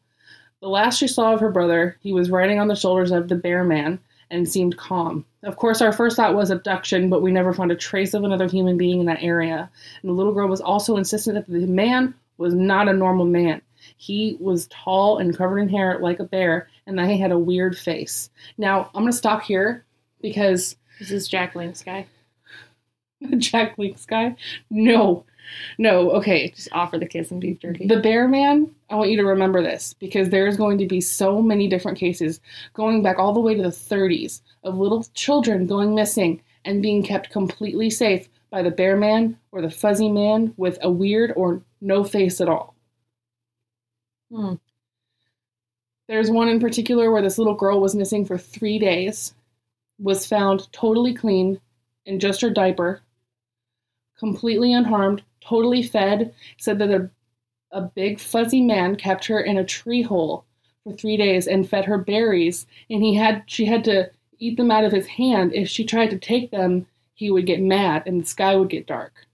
The 0.60 0.68
last 0.68 0.98
she 0.98 1.08
saw 1.08 1.34
of 1.34 1.40
her 1.40 1.50
brother, 1.50 1.96
he 2.02 2.12
was 2.12 2.30
riding 2.30 2.60
on 2.60 2.68
the 2.68 2.76
shoulders 2.76 3.10
of 3.10 3.26
the 3.26 3.34
bear 3.34 3.64
man 3.64 3.98
and 4.30 4.48
seemed 4.48 4.76
calm. 4.76 5.24
Of 5.42 5.56
course, 5.56 5.80
our 5.80 5.92
first 5.92 6.16
thought 6.16 6.34
was 6.34 6.50
abduction, 6.50 7.10
but 7.10 7.22
we 7.22 7.30
never 7.30 7.52
found 7.52 7.70
a 7.70 7.76
trace 7.76 8.14
of 8.14 8.24
another 8.24 8.48
human 8.48 8.76
being 8.76 9.00
in 9.00 9.06
that 9.06 9.22
area. 9.22 9.70
And 10.02 10.08
the 10.08 10.14
little 10.14 10.32
girl 10.32 10.48
was 10.48 10.60
also 10.60 10.96
insistent 10.96 11.34
that 11.34 11.52
the 11.52 11.66
man 11.66 12.14
was 12.38 12.54
not 12.54 12.88
a 12.88 12.92
normal 12.92 13.26
man. 13.26 13.60
He 13.96 14.36
was 14.40 14.66
tall 14.68 15.18
and 15.18 15.36
covered 15.36 15.58
in 15.58 15.68
hair 15.68 15.98
like 16.00 16.18
a 16.20 16.24
bear, 16.24 16.68
and 16.86 16.98
that 16.98 17.08
he 17.08 17.18
had 17.18 17.32
a 17.32 17.38
weird 17.38 17.76
face. 17.76 18.30
Now, 18.58 18.90
I'm 18.94 19.02
going 19.02 19.12
to 19.12 19.16
stop 19.16 19.42
here 19.42 19.84
because 20.22 20.76
This 20.98 21.10
is 21.10 21.28
Jack 21.28 21.54
Link's 21.54 21.82
guy. 21.82 22.06
Jack 23.38 23.76
Link's 23.78 24.06
guy? 24.06 24.36
No. 24.70 25.24
No, 25.78 26.10
okay. 26.12 26.50
Just 26.50 26.68
offer 26.72 26.98
the 26.98 27.06
kids 27.06 27.28
some 27.28 27.40
beef 27.40 27.58
jerky. 27.58 27.86
The 27.86 28.00
Bear 28.00 28.28
Man, 28.28 28.74
I 28.90 28.96
want 28.96 29.10
you 29.10 29.16
to 29.16 29.24
remember 29.24 29.62
this 29.62 29.94
because 29.94 30.28
there's 30.28 30.56
going 30.56 30.78
to 30.78 30.86
be 30.86 31.00
so 31.00 31.40
many 31.42 31.68
different 31.68 31.98
cases 31.98 32.40
going 32.72 33.02
back 33.02 33.18
all 33.18 33.32
the 33.32 33.40
way 33.40 33.54
to 33.54 33.62
the 33.62 33.68
30s 33.68 34.40
of 34.62 34.76
little 34.76 35.04
children 35.14 35.66
going 35.66 35.94
missing 35.94 36.42
and 36.64 36.82
being 36.82 37.02
kept 37.02 37.30
completely 37.30 37.90
safe 37.90 38.28
by 38.50 38.62
the 38.62 38.70
Bear 38.70 38.96
Man 38.96 39.36
or 39.52 39.60
the 39.62 39.70
Fuzzy 39.70 40.10
Man 40.10 40.54
with 40.56 40.78
a 40.82 40.90
weird 40.90 41.32
or 41.36 41.62
no 41.80 42.04
face 42.04 42.40
at 42.40 42.48
all. 42.48 42.74
Hmm. 44.30 44.54
There's 46.06 46.30
one 46.30 46.48
in 46.48 46.60
particular 46.60 47.10
where 47.10 47.22
this 47.22 47.38
little 47.38 47.54
girl 47.54 47.80
was 47.80 47.94
missing 47.94 48.24
for 48.24 48.36
three 48.36 48.78
days, 48.78 49.34
was 49.98 50.26
found 50.26 50.70
totally 50.72 51.14
clean 51.14 51.60
in 52.04 52.20
just 52.20 52.40
her 52.42 52.50
diaper, 52.50 53.00
completely 54.18 54.72
unharmed, 54.72 55.22
totally 55.46 55.82
fed, 55.82 56.34
said 56.58 56.78
that 56.78 56.90
a, 56.90 57.10
a 57.72 57.82
big 57.82 58.20
fuzzy 58.20 58.60
man 58.60 58.96
kept 58.96 59.26
her 59.26 59.40
in 59.40 59.58
a 59.58 59.64
tree 59.64 60.02
hole 60.02 60.44
for 60.84 60.92
three 60.92 61.16
days 61.16 61.46
and 61.46 61.68
fed 61.68 61.84
her 61.84 61.98
berries, 61.98 62.66
and 62.90 63.02
he 63.02 63.14
had 63.14 63.42
she 63.46 63.64
had 63.64 63.84
to 63.84 64.10
eat 64.38 64.56
them 64.56 64.70
out 64.70 64.84
of 64.84 64.92
his 64.92 65.06
hand. 65.06 65.52
If 65.54 65.68
she 65.68 65.84
tried 65.84 66.10
to 66.10 66.18
take 66.18 66.50
them, 66.50 66.86
he 67.14 67.30
would 67.30 67.46
get 67.46 67.60
mad 67.60 68.02
and 68.06 68.20
the 68.20 68.26
sky 68.26 68.56
would 68.56 68.70
get 68.70 68.86
dark. 68.86 69.26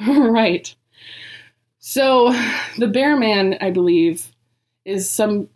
right. 0.06 0.74
So 1.78 2.32
the 2.78 2.88
bear 2.88 3.16
man, 3.16 3.56
I 3.60 3.70
believe, 3.70 4.32
is 4.84 5.08
some 5.08 5.48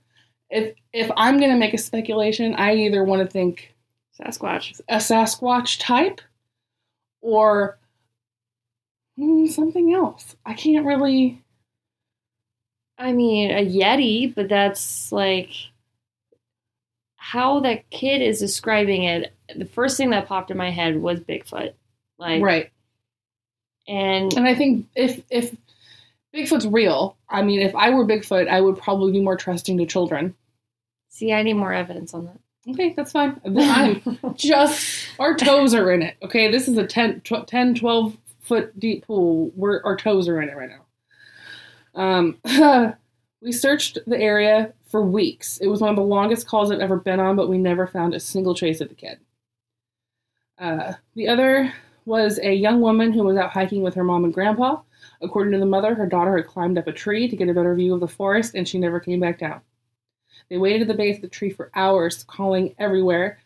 if 0.51 0.75
if 0.93 1.11
I'm 1.17 1.41
gonna 1.41 1.57
make 1.57 1.75
a 1.75 1.79
speculation, 1.79 2.55
I 2.55 2.75
either 2.75 3.05
want 3.05 3.23
to 3.23 3.31
think 3.31 3.75
Sasquatch. 4.21 4.81
a 4.89 4.97
Sasquatch 4.97 5.79
type 5.81 6.21
or 7.21 7.79
mm, 9.19 9.49
something 9.51 9.93
else. 9.93 10.37
I 10.45 10.55
can't 10.55 10.87
really. 10.87 11.43
I 12.99 13.13
mean, 13.13 13.51
a 13.51 13.65
Yeti, 13.65 14.35
but 14.35 14.49
that's 14.49 15.13
like 15.13 15.51
how 17.17 17.61
that 17.61 17.89
kid 17.91 18.23
is 18.23 18.41
describing 18.41 19.05
it. 19.05 19.33
The 19.55 19.67
first 19.67 19.97
thing 19.97 20.11
that 20.11 20.27
popped 20.27 20.51
in 20.51 20.57
my 20.57 20.71
head 20.71 21.01
was 21.01 21.21
Bigfoot. 21.21 21.75
Like, 22.19 22.43
right. 22.43 22.71
And 23.87 24.33
And 24.35 24.47
I 24.47 24.55
think 24.55 24.87
if 24.95 25.23
if 25.31 25.57
Bigfoot's 26.35 26.67
real, 26.67 27.17
I 27.29 27.43
mean, 27.43 27.61
if 27.61 27.75
I 27.75 27.91
were 27.91 28.07
Bigfoot, 28.07 28.49
I 28.49 28.61
would 28.61 28.79
probably 28.79 29.13
be 29.13 29.21
more 29.21 29.37
trusting 29.37 29.79
to 29.79 29.87
children. 29.87 30.35
see, 31.09 31.33
I 31.33 31.43
need 31.43 31.55
more 31.55 31.73
evidence 31.73 32.15
on 32.15 32.27
that. 32.27 32.39
Okay, 32.71 32.93
that's 32.97 33.13
fine. 33.13 33.41
I'm 33.45 34.19
just 34.35 35.07
our 35.19 35.35
toes 35.35 35.73
are 35.75 35.91
in 35.93 36.03
it. 36.03 36.17
Okay, 36.23 36.51
this 36.51 36.69
is 36.69 36.77
a 36.77 36.87
10, 36.87 37.23
tw- 37.23 37.47
10 37.47 37.77
12 37.77 38.17
foot 38.49 38.79
deep 38.81 39.07
pool. 39.07 39.53
We're, 39.55 39.83
our 39.85 39.97
toes 39.97 40.29
are 40.29 40.41
in 40.41 40.49
it 40.49 40.57
right 40.57 40.71
now. 40.71 40.85
Um, 41.95 42.95
we 43.43 43.53
searched 43.53 43.99
the 44.07 44.19
area 44.19 44.73
for 44.87 45.03
weeks. 45.03 45.59
It 45.59 45.69
was 45.69 45.81
one 45.81 45.91
of 45.91 45.97
the 45.97 46.03
longest 46.03 46.47
calls 46.47 46.71
I've 46.71 46.81
ever 46.81 46.97
been 46.97 47.21
on, 47.21 47.37
but 47.37 47.49
we 47.49 47.59
never 47.59 47.87
found 47.87 48.15
a 48.15 48.21
single 48.21 48.55
trace 48.55 48.81
of 48.81 48.89
the 48.89 48.95
kid. 48.95 49.19
Uh, 50.59 50.95
the 51.15 51.29
other 51.29 51.73
was 52.05 52.41
a 52.43 52.55
young 52.55 52.81
woman 52.81 53.13
who 53.13 53.23
was 53.23 53.37
out 53.37 53.51
hiking 53.51 53.83
with 53.83 53.95
her 53.95 54.03
mom 54.03 54.25
and 54.25 54.35
grandpa. 54.35 54.81
According 55.21 55.53
to 55.53 55.59
the 55.59 55.67
mother, 55.67 55.95
her 55.95 56.07
daughter 56.07 56.37
had 56.37 56.47
climbed 56.47 56.79
up 56.79 56.87
a 56.87 56.93
tree 56.93 57.29
to 57.29 57.37
get 57.37 57.49
a 57.49 57.55
better 57.55 57.75
view 57.75 57.95
of 57.95 58.01
the 58.01 58.09
forest, 58.09 58.55
and 58.55 58.67
she 58.67 58.79
never 58.79 58.99
came 58.99 59.21
back 59.21 59.39
down. 59.39 59.61
They 60.49 60.57
waited 60.59 60.83
at 60.83 60.89
the 60.89 60.95
base 60.95 61.17
of 61.17 61.23
the 61.23 61.29
tree 61.29 61.51
for 61.51 61.71
hours, 61.75 62.25
calling 62.25 62.75
everywhere, 62.79 63.39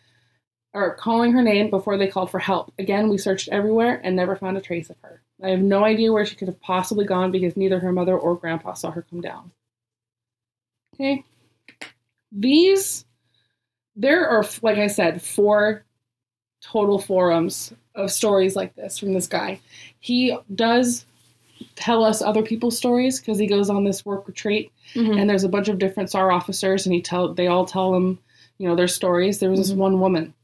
or 0.75 0.95
calling 0.95 1.33
her 1.33 1.43
name 1.43 1.69
before 1.71 1.97
they 1.99 2.09
called 2.09 2.31
for 2.31 2.39
help. 2.39 2.73
Again, 2.79 3.09
we 3.09 3.19
searched 3.19 3.49
everywhere 3.51 4.01
and 4.03 4.17
never 4.17 4.37
found 4.37 4.57
a 4.57 4.61
trace 4.61 4.89
of 4.91 4.97
her. 5.03 5.21
I 5.43 5.49
have 5.51 5.61
no 5.61 5.85
idea 5.85 6.13
where 6.13 6.25
she 6.25 6.37
could 6.37 6.49
have 6.49 6.61
possibly 6.61 7.05
gone 7.05 7.31
because 7.31 7.57
neither 7.57 7.79
her 7.81 7.93
mother 7.93 8.17
or 8.17 8.35
grandpa 8.37 8.73
saw 8.75 8.91
her 8.91 9.03
come 9.03 9.21
down. 9.21 9.51
Okay. 10.95 11.25
These, 12.31 13.05
there 13.97 14.27
are, 14.29 14.45
like 14.63 14.79
I 14.79 14.87
said, 14.87 15.21
four 15.21 15.85
total 16.63 16.99
forums 16.99 17.73
of 17.95 18.11
stories 18.11 18.57
like 18.57 18.75
this 18.75 18.99
from 18.99 19.13
this 19.13 19.27
guy. 19.27 19.61
He 20.01 20.37
does 20.55 21.05
tell 21.75 22.03
us 22.05 22.23
other 22.23 22.43
people's 22.43 22.77
stories 22.79 23.21
because 23.21 23.39
he 23.39 23.47
goes 23.47 23.69
on 23.69 23.85
this 23.85 24.05
work 24.05 24.27
retreat 24.27 24.73
Mhm. 24.95 25.21
and 25.21 25.29
there's 25.31 25.45
a 25.45 25.49
bunch 25.49 25.69
of 25.69 25.79
different 25.79 26.11
SAR 26.11 26.33
officers 26.33 26.87
and 26.87 26.95
he 26.95 27.03
tell 27.03 27.35
they 27.35 27.47
all 27.47 27.65
tell 27.67 27.95
him, 27.95 28.19
you 28.59 28.67
know, 28.69 28.75
their 28.75 28.89
stories. 28.89 29.39
There 29.39 29.51
was 29.51 29.61
this 29.61 29.73
Mhm. 29.73 29.77
one 29.77 30.01
woman 30.01 30.35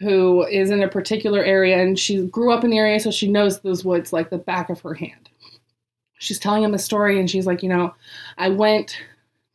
who 0.00 0.46
is 0.46 0.70
in 0.70 0.82
a 0.82 0.88
particular 0.88 1.42
area 1.42 1.80
and 1.80 1.98
she 1.98 2.24
grew 2.26 2.52
up 2.52 2.64
in 2.64 2.70
the 2.70 2.78
area 2.78 3.00
so 3.00 3.10
she 3.10 3.28
knows 3.30 3.60
those 3.60 3.84
woods 3.84 4.12
like 4.12 4.30
the 4.30 4.38
back 4.38 4.70
of 4.70 4.80
her 4.80 4.94
hand. 4.94 5.28
She's 6.18 6.38
telling 6.38 6.62
him 6.62 6.72
the 6.72 6.78
story 6.78 7.18
and 7.18 7.30
she's 7.30 7.46
like, 7.46 7.62
you 7.62 7.68
know, 7.68 7.94
I 8.36 8.48
went 8.48 8.96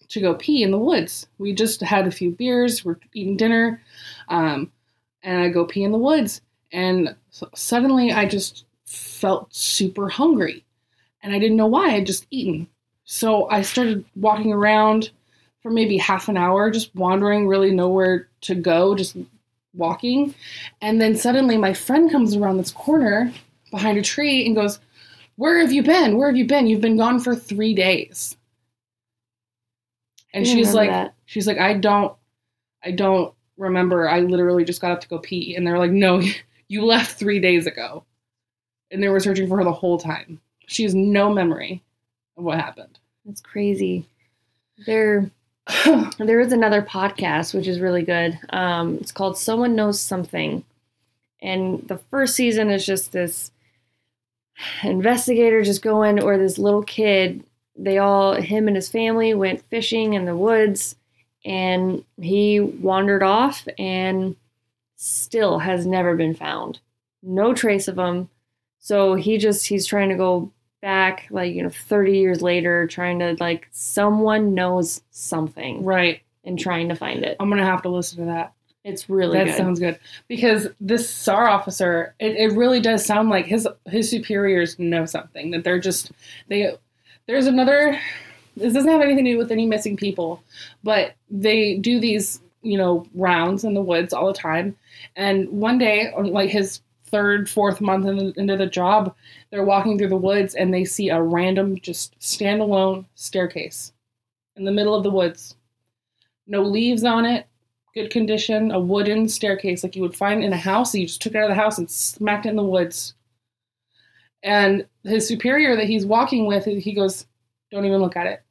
to 0.09 0.21
go 0.21 0.35
pee 0.35 0.63
in 0.63 0.71
the 0.71 0.77
woods. 0.77 1.27
We 1.37 1.53
just 1.53 1.81
had 1.81 2.07
a 2.07 2.11
few 2.11 2.31
beers, 2.31 2.85
we're 2.85 2.97
eating 3.13 3.37
dinner, 3.37 3.81
um, 4.29 4.71
and 5.23 5.41
I 5.41 5.49
go 5.49 5.65
pee 5.65 5.83
in 5.83 5.91
the 5.91 5.97
woods. 5.97 6.41
And 6.71 7.15
s- 7.31 7.43
suddenly 7.55 8.11
I 8.11 8.25
just 8.25 8.65
felt 8.85 9.53
super 9.53 10.09
hungry. 10.09 10.63
And 11.21 11.33
I 11.33 11.39
didn't 11.39 11.57
know 11.57 11.67
why, 11.67 11.95
I'd 11.95 12.05
just 12.05 12.27
eaten. 12.31 12.67
So 13.05 13.49
I 13.49 13.61
started 13.61 14.05
walking 14.15 14.53
around 14.53 15.11
for 15.61 15.71
maybe 15.71 15.97
half 15.97 16.27
an 16.27 16.37
hour, 16.37 16.69
just 16.69 16.93
wandering, 16.95 17.47
really 17.47 17.71
nowhere 17.71 18.27
to 18.41 18.55
go, 18.55 18.95
just 18.95 19.15
walking. 19.73 20.35
And 20.81 21.01
then 21.01 21.15
suddenly 21.15 21.57
my 21.57 21.73
friend 21.73 22.11
comes 22.11 22.35
around 22.35 22.57
this 22.57 22.71
corner 22.71 23.31
behind 23.71 23.97
a 23.97 24.01
tree 24.01 24.45
and 24.45 24.55
goes, 24.55 24.79
Where 25.35 25.59
have 25.59 25.71
you 25.71 25.83
been? 25.83 26.17
Where 26.17 26.27
have 26.27 26.37
you 26.37 26.45
been? 26.45 26.67
You've 26.67 26.81
been 26.81 26.97
gone 26.97 27.19
for 27.19 27.35
three 27.35 27.73
days. 27.73 28.37
And 30.33 30.47
she's 30.47 30.73
like, 30.73 30.89
that. 30.89 31.13
she's 31.25 31.45
like, 31.45 31.59
I 31.59 31.75
don't, 31.75 32.15
I 32.83 32.91
don't 32.91 33.33
remember. 33.57 34.09
I 34.09 34.21
literally 34.21 34.63
just 34.63 34.81
got 34.81 34.91
up 34.91 35.01
to 35.01 35.07
go 35.07 35.19
pee. 35.19 35.55
And 35.55 35.65
they're 35.65 35.77
like, 35.77 35.91
no, 35.91 36.21
you 36.67 36.85
left 36.85 37.19
three 37.19 37.39
days 37.39 37.67
ago. 37.67 38.03
And 38.91 39.01
they 39.01 39.09
were 39.09 39.19
searching 39.19 39.47
for 39.47 39.57
her 39.57 39.63
the 39.63 39.71
whole 39.71 39.99
time. 39.99 40.39
She 40.67 40.83
has 40.83 40.95
no 40.95 41.31
memory 41.31 41.83
of 42.37 42.43
what 42.43 42.59
happened. 42.59 42.99
That's 43.25 43.41
crazy. 43.41 44.07
There, 44.85 45.29
there 46.17 46.39
is 46.41 46.51
another 46.51 46.81
podcast 46.81 47.53
which 47.53 47.67
is 47.67 47.79
really 47.79 48.03
good. 48.03 48.37
Um, 48.49 48.97
it's 48.97 49.11
called 49.11 49.37
Someone 49.37 49.75
Knows 49.75 49.99
Something, 49.99 50.63
and 51.41 51.87
the 51.87 51.99
first 52.09 52.35
season 52.35 52.69
is 52.69 52.85
just 52.85 53.11
this 53.11 53.51
investigator 54.83 55.63
just 55.63 55.81
going, 55.81 56.21
or 56.21 56.37
this 56.37 56.57
little 56.57 56.83
kid. 56.83 57.43
They 57.75 57.97
all, 57.97 58.33
him 58.33 58.67
and 58.67 58.75
his 58.75 58.89
family, 58.89 59.33
went 59.33 59.63
fishing 59.69 60.13
in 60.13 60.25
the 60.25 60.35
woods, 60.35 60.95
and 61.45 62.03
he 62.21 62.59
wandered 62.59 63.23
off 63.23 63.67
and 63.77 64.35
still 64.95 65.59
has 65.59 65.85
never 65.85 66.15
been 66.15 66.35
found. 66.35 66.79
No 67.21 67.53
trace 67.53 67.87
of 67.87 67.97
him. 67.97 68.29
So 68.79 69.15
he 69.15 69.37
just 69.37 69.67
he's 69.67 69.85
trying 69.85 70.09
to 70.09 70.15
go 70.15 70.51
back 70.83 71.27
like 71.31 71.55
you 71.55 71.63
know 71.63 71.69
30 71.69 72.17
years 72.17 72.41
later 72.41 72.85
trying 72.87 73.17
to 73.19 73.37
like 73.39 73.69
someone 73.71 74.53
knows 74.53 75.01
something 75.11 75.83
right. 75.83 76.21
and 76.43 76.59
trying 76.59 76.89
to 76.89 76.95
find 76.95 77.23
it 77.23 77.37
I'm 77.39 77.49
going 77.49 77.61
to 77.61 77.65
have 77.65 77.81
to 77.83 77.89
listen 77.89 78.19
to 78.19 78.25
that. 78.25 78.53
it's 78.83 79.09
really 79.09 79.37
that 79.37 79.45
good 79.45 79.55
sounds 79.55 79.79
good. 79.79 79.99
Because 80.27 80.67
this 80.79 81.09
SAR 81.09 81.47
officer, 81.47 82.13
it, 82.19 82.35
it 82.35 82.55
really 82.55 82.79
does 82.79 83.05
sound 83.05 83.29
like 83.29 83.45
his 83.45 83.67
his 83.87 84.09
superiors 84.09 84.77
know 84.77 85.05
something. 85.05 85.51
That 85.51 85.63
they're 85.63 85.79
just, 85.79 86.11
they, 86.49 86.75
there's 87.27 87.47
another, 87.47 87.97
this 88.57 88.73
doesn't 88.73 88.91
have 88.91 89.01
anything 89.01 89.25
to 89.25 89.31
do 89.31 89.37
with 89.37 89.51
any 89.51 89.65
missing 89.65 89.95
people, 89.95 90.43
but 90.83 91.13
they 91.29 91.77
do 91.77 91.99
these, 91.99 92.41
you 92.61 92.77
know, 92.77 93.07
rounds 93.13 93.63
in 93.63 93.73
the 93.73 93.81
woods 93.81 94.13
all 94.13 94.27
the 94.27 94.33
time. 94.33 94.75
And 95.15 95.47
one 95.49 95.77
day, 95.77 96.11
like 96.17 96.49
his 96.49 96.81
third, 97.13 97.47
fourth 97.47 97.79
month 97.79 98.07
in, 98.07 98.33
into 98.37 98.57
the 98.57 98.65
job, 98.65 99.15
they're 99.51 99.63
walking 99.63 99.99
through 99.99 100.09
the 100.09 100.17
woods 100.17 100.55
and 100.55 100.73
they 100.73 100.83
see 100.83 101.09
a 101.09 101.21
random, 101.21 101.79
just 101.79 102.19
standalone 102.19 103.05
staircase 103.13 103.93
in 104.55 104.65
the 104.65 104.71
middle 104.71 104.95
of 104.95 105.03
the 105.03 105.11
woods. 105.11 105.55
No 106.47 106.63
leaves 106.63 107.03
on 107.03 107.23
it, 107.23 107.45
good 107.93 108.09
condition, 108.09 108.71
a 108.71 108.79
wooden 108.79 109.29
staircase 109.29 109.83
like 109.83 109.95
you 109.95 110.01
would 110.01 110.15
find 110.15 110.43
in 110.43 110.53
a 110.53 110.57
house. 110.57 110.95
You 110.95 111.05
just 111.05 111.21
took 111.21 111.35
it 111.35 111.37
out 111.37 111.43
of 111.43 111.55
the 111.55 111.61
house 111.61 111.77
and 111.77 111.89
smacked 111.89 112.47
it 112.47 112.49
in 112.49 112.55
the 112.55 112.63
woods. 112.63 113.13
And 114.41 114.83
his 115.03 115.27
superior 115.27 115.75
that 115.75 115.85
he's 115.85 116.07
walking 116.07 116.47
with, 116.47 116.65
he 116.65 116.93
goes, 116.93 117.27
Don't 117.71 117.85
even 117.85 118.01
look 118.01 118.17
at 118.17 118.25
it. 118.25 118.41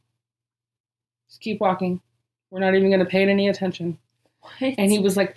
Just 1.29 1.41
keep 1.41 1.61
walking. 1.61 2.01
We're 2.51 2.61
not 2.61 2.77
even 2.77 2.91
going 2.91 3.01
to 3.01 3.07
pay 3.07 3.25
it 3.25 3.29
any 3.29 3.49
attention. 3.49 3.99
What? 4.41 4.75
And 4.79 4.91
he 4.91 5.01
was 5.01 5.17
like, 5.17 5.37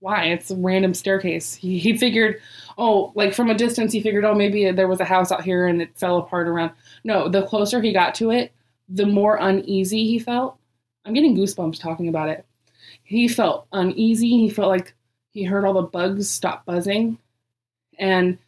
why? 0.00 0.26
It's 0.26 0.50
a 0.50 0.56
random 0.56 0.94
staircase. 0.94 1.54
He, 1.54 1.78
he 1.78 1.96
figured, 1.96 2.40
oh, 2.76 3.12
like 3.14 3.34
from 3.34 3.50
a 3.50 3.54
distance, 3.54 3.92
he 3.92 4.00
figured, 4.00 4.24
oh, 4.24 4.34
maybe 4.34 4.70
there 4.70 4.88
was 4.88 5.00
a 5.00 5.04
house 5.04 5.32
out 5.32 5.42
here 5.42 5.66
and 5.66 5.82
it 5.82 5.96
fell 5.96 6.18
apart 6.18 6.46
around. 6.46 6.72
No, 7.04 7.28
the 7.28 7.46
closer 7.46 7.80
he 7.80 7.92
got 7.92 8.14
to 8.16 8.30
it, 8.30 8.52
the 8.88 9.06
more 9.06 9.36
uneasy 9.36 10.06
he 10.06 10.18
felt. 10.18 10.56
I'm 11.04 11.14
getting 11.14 11.36
goosebumps 11.36 11.80
talking 11.80 12.08
about 12.08 12.28
it. 12.28 12.46
He 13.02 13.28
felt 13.28 13.66
uneasy. 13.72 14.28
He 14.28 14.50
felt 14.50 14.68
like 14.68 14.94
he 15.30 15.42
heard 15.42 15.64
all 15.64 15.74
the 15.74 15.82
bugs 15.82 16.30
stop 16.30 16.64
buzzing. 16.64 17.18
And 17.98 18.38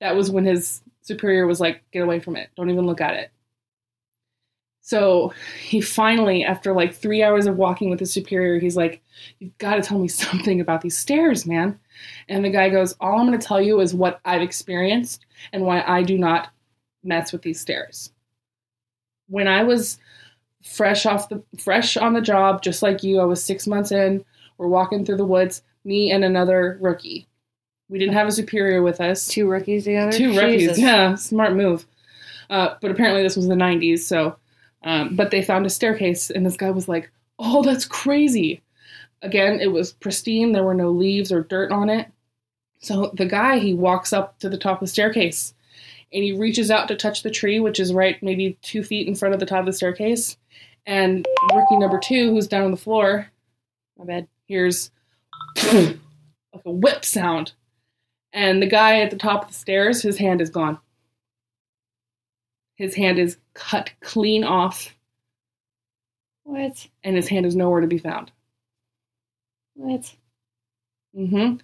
that 0.00 0.16
was 0.16 0.30
when 0.30 0.44
his 0.44 0.82
superior 1.02 1.46
was 1.46 1.60
like, 1.60 1.82
get 1.92 2.02
away 2.02 2.20
from 2.20 2.36
it. 2.36 2.50
Don't 2.56 2.70
even 2.70 2.86
look 2.86 3.00
at 3.00 3.14
it. 3.14 3.30
So 4.82 5.32
he 5.62 5.80
finally, 5.80 6.44
after 6.44 6.72
like 6.72 6.94
three 6.94 7.22
hours 7.22 7.46
of 7.46 7.56
walking 7.56 7.90
with 7.90 8.00
his 8.00 8.12
superior, 8.12 8.58
he's 8.58 8.76
like, 8.76 9.02
You've 9.38 9.56
got 9.58 9.76
to 9.76 9.82
tell 9.82 9.98
me 9.98 10.08
something 10.08 10.60
about 10.60 10.80
these 10.80 10.96
stairs, 10.96 11.46
man. 11.46 11.78
And 12.28 12.44
the 12.44 12.50
guy 12.50 12.70
goes, 12.70 12.94
All 13.00 13.18
I'm 13.18 13.26
going 13.26 13.38
to 13.38 13.46
tell 13.46 13.60
you 13.60 13.80
is 13.80 13.94
what 13.94 14.20
I've 14.24 14.42
experienced 14.42 15.26
and 15.52 15.64
why 15.64 15.82
I 15.86 16.02
do 16.02 16.18
not 16.18 16.48
mess 17.04 17.32
with 17.32 17.42
these 17.42 17.60
stairs. 17.60 18.10
When 19.28 19.46
I 19.46 19.62
was 19.62 19.98
fresh 20.62 21.06
off 21.06 21.28
the 21.28 21.42
fresh 21.58 21.96
on 21.96 22.12
the 22.14 22.20
job, 22.20 22.62
just 22.62 22.82
like 22.82 23.02
you, 23.02 23.20
I 23.20 23.24
was 23.24 23.42
six 23.42 23.66
months 23.66 23.92
in. 23.92 24.24
We're 24.58 24.68
walking 24.68 25.04
through 25.04 25.16
the 25.18 25.24
woods, 25.24 25.62
me 25.84 26.10
and 26.10 26.24
another 26.24 26.78
rookie. 26.80 27.28
We 27.88 27.98
didn't 27.98 28.14
have 28.14 28.28
a 28.28 28.32
superior 28.32 28.82
with 28.82 29.00
us. 29.00 29.26
two 29.26 29.48
rookies 29.48 29.84
together 29.84 30.12
Two 30.12 30.36
rookies, 30.36 30.62
Jesus. 30.62 30.78
yeah, 30.78 31.14
smart 31.14 31.54
move. 31.56 31.86
Uh, 32.48 32.74
but 32.80 32.90
apparently 32.90 33.22
this 33.22 33.36
was 33.36 33.48
the 33.48 33.54
90s, 33.54 34.00
so. 34.00 34.36
Um, 34.82 35.16
but 35.16 35.30
they 35.30 35.42
found 35.42 35.66
a 35.66 35.70
staircase, 35.70 36.30
and 36.30 36.44
this 36.44 36.56
guy 36.56 36.70
was 36.70 36.88
like, 36.88 37.10
"Oh, 37.38 37.62
that's 37.62 37.84
crazy." 37.84 38.62
Again, 39.22 39.60
it 39.60 39.72
was 39.72 39.92
pristine. 39.92 40.52
There 40.52 40.64
were 40.64 40.74
no 40.74 40.90
leaves 40.90 41.30
or 41.30 41.42
dirt 41.42 41.70
on 41.70 41.90
it. 41.90 42.08
So 42.78 43.12
the 43.14 43.26
guy 43.26 43.58
he 43.58 43.74
walks 43.74 44.12
up 44.12 44.38
to 44.38 44.48
the 44.48 44.56
top 44.56 44.80
of 44.80 44.80
the 44.80 44.92
staircase, 44.92 45.52
and 46.12 46.24
he 46.24 46.32
reaches 46.32 46.70
out 46.70 46.88
to 46.88 46.96
touch 46.96 47.22
the 47.22 47.30
tree, 47.30 47.60
which 47.60 47.78
is 47.78 47.92
right 47.92 48.22
maybe 48.22 48.58
two 48.62 48.82
feet 48.82 49.06
in 49.06 49.14
front 49.14 49.34
of 49.34 49.40
the 49.40 49.46
top 49.46 49.60
of 49.60 49.66
the 49.66 49.72
staircase. 49.72 50.36
And 50.86 51.26
rookie 51.54 51.76
number 51.76 51.98
two, 51.98 52.30
who's 52.30 52.48
down 52.48 52.64
on 52.64 52.70
the 52.70 52.76
floor, 52.76 53.30
my 53.98 54.04
bad 54.06 54.28
hears 54.46 54.90
like 55.62 55.96
a 56.64 56.70
whip 56.70 57.04
sound. 57.04 57.52
And 58.32 58.62
the 58.62 58.66
guy 58.66 59.00
at 59.00 59.10
the 59.10 59.16
top 59.16 59.42
of 59.42 59.48
the 59.48 59.54
stairs, 59.54 60.02
his 60.02 60.16
hand 60.16 60.40
is 60.40 60.50
gone. 60.50 60.78
His 62.80 62.94
hand 62.94 63.18
is 63.18 63.36
cut 63.52 63.92
clean 64.00 64.42
off, 64.42 64.96
what 66.44 66.88
and 67.04 67.14
his 67.14 67.28
hand 67.28 67.44
is 67.44 67.54
nowhere 67.54 67.82
to 67.82 67.86
be 67.86 67.98
found. 67.98 68.32
what 69.74 70.16
Mm 71.14 71.28
hmm 71.28 71.56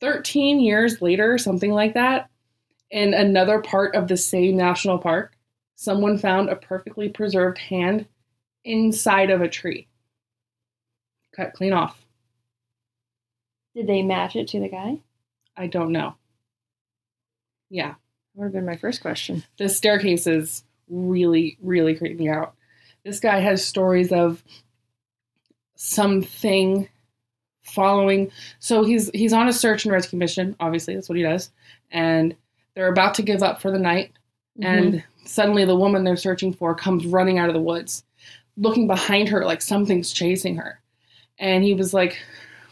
13 0.00 0.60
years 0.60 1.02
later, 1.02 1.36
something 1.36 1.72
like 1.72 1.92
that, 1.92 2.30
in 2.90 3.12
another 3.12 3.60
part 3.60 3.94
of 3.94 4.08
the 4.08 4.16
same 4.16 4.56
national 4.56 4.96
park, 4.96 5.36
someone 5.74 6.16
found 6.16 6.48
a 6.48 6.56
perfectly 6.56 7.10
preserved 7.10 7.58
hand 7.58 8.06
inside 8.64 9.28
of 9.28 9.42
a 9.42 9.48
tree. 9.48 9.88
Cut 11.36 11.52
clean 11.52 11.74
off. 11.74 12.02
did 13.74 13.86
they 13.88 14.00
match 14.00 14.36
it 14.36 14.48
to 14.48 14.60
the 14.60 14.70
guy 14.70 15.02
I 15.54 15.66
don't 15.66 15.92
know. 15.92 16.14
Yeah. 17.68 17.96
Would 18.38 18.44
have 18.44 18.52
been 18.52 18.64
my 18.66 18.76
first 18.76 19.00
question 19.00 19.42
the 19.58 19.68
staircases 19.68 20.64
really, 20.88 21.58
really 21.60 21.94
creep 21.94 22.18
me 22.18 22.28
out. 22.28 22.54
This 23.04 23.20
guy 23.20 23.40
has 23.40 23.64
stories 23.64 24.12
of 24.12 24.42
something 25.74 26.88
following. 27.62 28.30
So 28.58 28.84
he's 28.84 29.10
he's 29.12 29.32
on 29.32 29.48
a 29.48 29.52
search 29.52 29.84
and 29.84 29.92
rescue 29.92 30.18
mission. 30.18 30.56
Obviously, 30.60 30.94
that's 30.94 31.08
what 31.08 31.18
he 31.18 31.22
does, 31.22 31.50
and 31.90 32.34
they're 32.74 32.88
about 32.88 33.14
to 33.14 33.22
give 33.22 33.42
up 33.42 33.60
for 33.60 33.70
the 33.70 33.78
night. 33.78 34.12
Mhm. 34.58 34.64
And 34.64 35.04
suddenly, 35.24 35.64
the 35.64 35.76
woman 35.76 36.04
they're 36.04 36.16
searching 36.16 36.52
for 36.52 36.74
comes 36.74 37.06
running 37.06 37.38
out 37.38 37.48
of 37.48 37.54
the 37.54 37.60
woods. 37.62 38.04
looking 38.60 38.88
behind 38.88 39.28
her 39.28 39.44
like 39.44 39.62
something's 39.62 40.12
chasing 40.12 40.56
her. 40.56 40.80
And 41.38 41.62
he 41.62 41.74
was 41.74 41.94
like, 41.94 42.18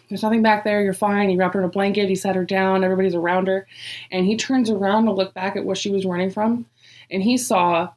There's 0.09 0.23
nothing 0.23 0.43
back 0.43 0.63
there, 0.65 0.83
you're 0.83 0.93
fine. 0.95 1.29
He 1.29 1.37
wrapped 1.37 1.55
her 1.55 1.61
in 1.61 1.67
a 1.67 1.71
blanket, 1.71 2.09
he 2.09 2.15
sat 2.15 2.37
her 2.37 2.45
down, 2.45 2.85
everybody's 2.85 3.15
around 3.15 3.49
her. 3.49 3.67
And 4.11 4.25
he 4.27 4.37
turns 4.37 4.71
around 4.71 5.07
to 5.07 5.13
look 5.13 5.35
back 5.35 5.57
at 5.57 5.65
what 5.65 5.79
she 5.79 5.91
was 5.91 6.05
running 6.05 6.31
from. 6.31 6.67
And 7.11 7.23
he 7.23 7.37
saw 7.37 7.91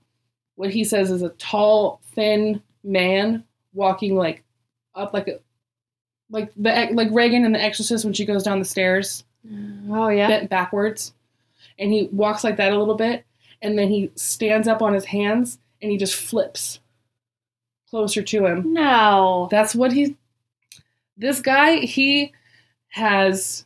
what 0.56 0.72
he 0.72 0.84
says 0.84 1.12
is 1.12 1.22
a 1.22 1.30
tall, 1.30 2.02
thin 2.14 2.62
man 2.84 3.44
walking 3.74 4.16
like 4.16 4.44
up 4.96 5.14
like 5.14 5.28
a 5.28 5.40
like 6.32 6.52
the 6.56 6.90
like 6.94 7.10
Regan 7.12 7.46
in 7.46 7.52
The 7.52 7.62
Exorcist 7.62 8.04
when 8.06 8.14
she 8.14 8.26
goes 8.26 8.44
down 8.44 8.60
the 8.60 8.66
stairs 8.66 9.24
Oh 9.90 10.10
yeah. 10.10 10.28
bent 10.28 10.50
backwards 10.50 11.14
and 11.78 11.92
he 11.92 12.10
walks 12.12 12.44
like 12.44 12.58
that 12.58 12.72
a 12.74 12.78
little 12.80 12.96
bit 12.96 13.26
and 13.62 13.78
then 13.78 13.90
he 13.90 14.12
stands 14.16 14.68
up 14.68 14.82
on 14.82 14.94
his 14.94 15.06
hands 15.06 15.60
and 15.82 15.92
he 15.92 15.98
just 15.98 16.16
flips 16.16 16.80
closer 17.90 18.22
to 18.22 18.46
him 18.46 18.74
No. 18.74 19.48
that's 19.52 19.74
what 19.76 19.92
he 19.94 20.16
this 21.20 21.40
guy 21.42 21.78
he 21.82 22.32
has 22.88 23.66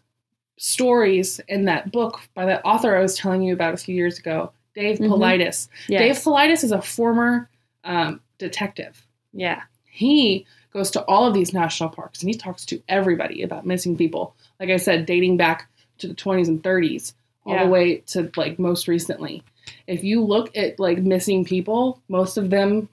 stories 0.57 1.39
in 1.47 1.65
that 1.65 1.91
book 1.91 2.19
by 2.33 2.45
that 2.45 2.61
author 2.65 2.95
i 2.95 3.01
was 3.01 3.15
telling 3.15 3.41
you 3.41 3.53
about 3.53 3.73
a 3.73 3.77
few 3.77 3.95
years 3.95 4.19
ago 4.19 4.51
dave 4.75 4.97
Mhm. 4.99 5.09
Paulides 5.09 5.67
Yes. 5.87 6.01
dave 6.01 6.15
Paulides 6.23 6.63
is 6.63 6.71
a 6.71 6.81
former 6.81 7.49
um, 7.83 8.21
detective 8.37 9.05
Yeah. 9.33 9.61
he 9.85 10.45
goes 10.71 10.89
to 10.91 11.03
all 11.05 11.25
of 11.27 11.33
these 11.33 11.53
national 11.53 11.89
parks 11.89 12.21
and 12.21 12.29
he 12.29 12.35
talks 12.37 12.65
to 12.65 12.81
everybody 12.89 13.43
about 13.43 13.63
missing 13.63 13.95
people. 13.95 14.35
Like 14.59 14.71
I 14.71 14.77
said, 14.77 15.05
dating 15.05 15.37
back 15.37 15.69
to 15.99 16.07
the 16.07 16.15
20s 16.15 16.47
and 16.47 16.63
30s, 16.63 17.13
all 17.45 17.53
Yeah. 17.53 17.65
the 17.65 17.69
way 17.69 17.97
to 18.07 18.31
like 18.37 18.57
most 18.57 18.87
recently. 18.87 19.43
If 19.85 20.03
you 20.03 20.23
look 20.25 20.49
at 20.57 20.79
like 20.79 20.97
missing 20.97 21.45
people, 21.45 22.01
most 22.09 22.37
of 22.37 22.49
them 22.49 22.89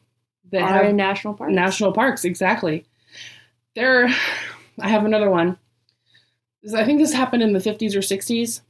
that 0.52 0.60
Are 0.60 0.68
have 0.74 0.86
in 0.90 0.96
national 0.96 1.32
parks. 1.32 1.54
national 1.54 1.92
parks, 1.92 2.22
exactly. 2.26 2.84
There, 3.74 4.08
I 4.80 4.88
have 4.88 5.04
another 5.04 5.30
one. 5.30 5.58
I 6.74 6.84
think 6.84 7.00
this 7.00 7.12
happened 7.12 7.42
in 7.42 7.52
the 7.52 7.58
50s 7.58 7.94
or 7.94 8.00
60s. 8.00 8.60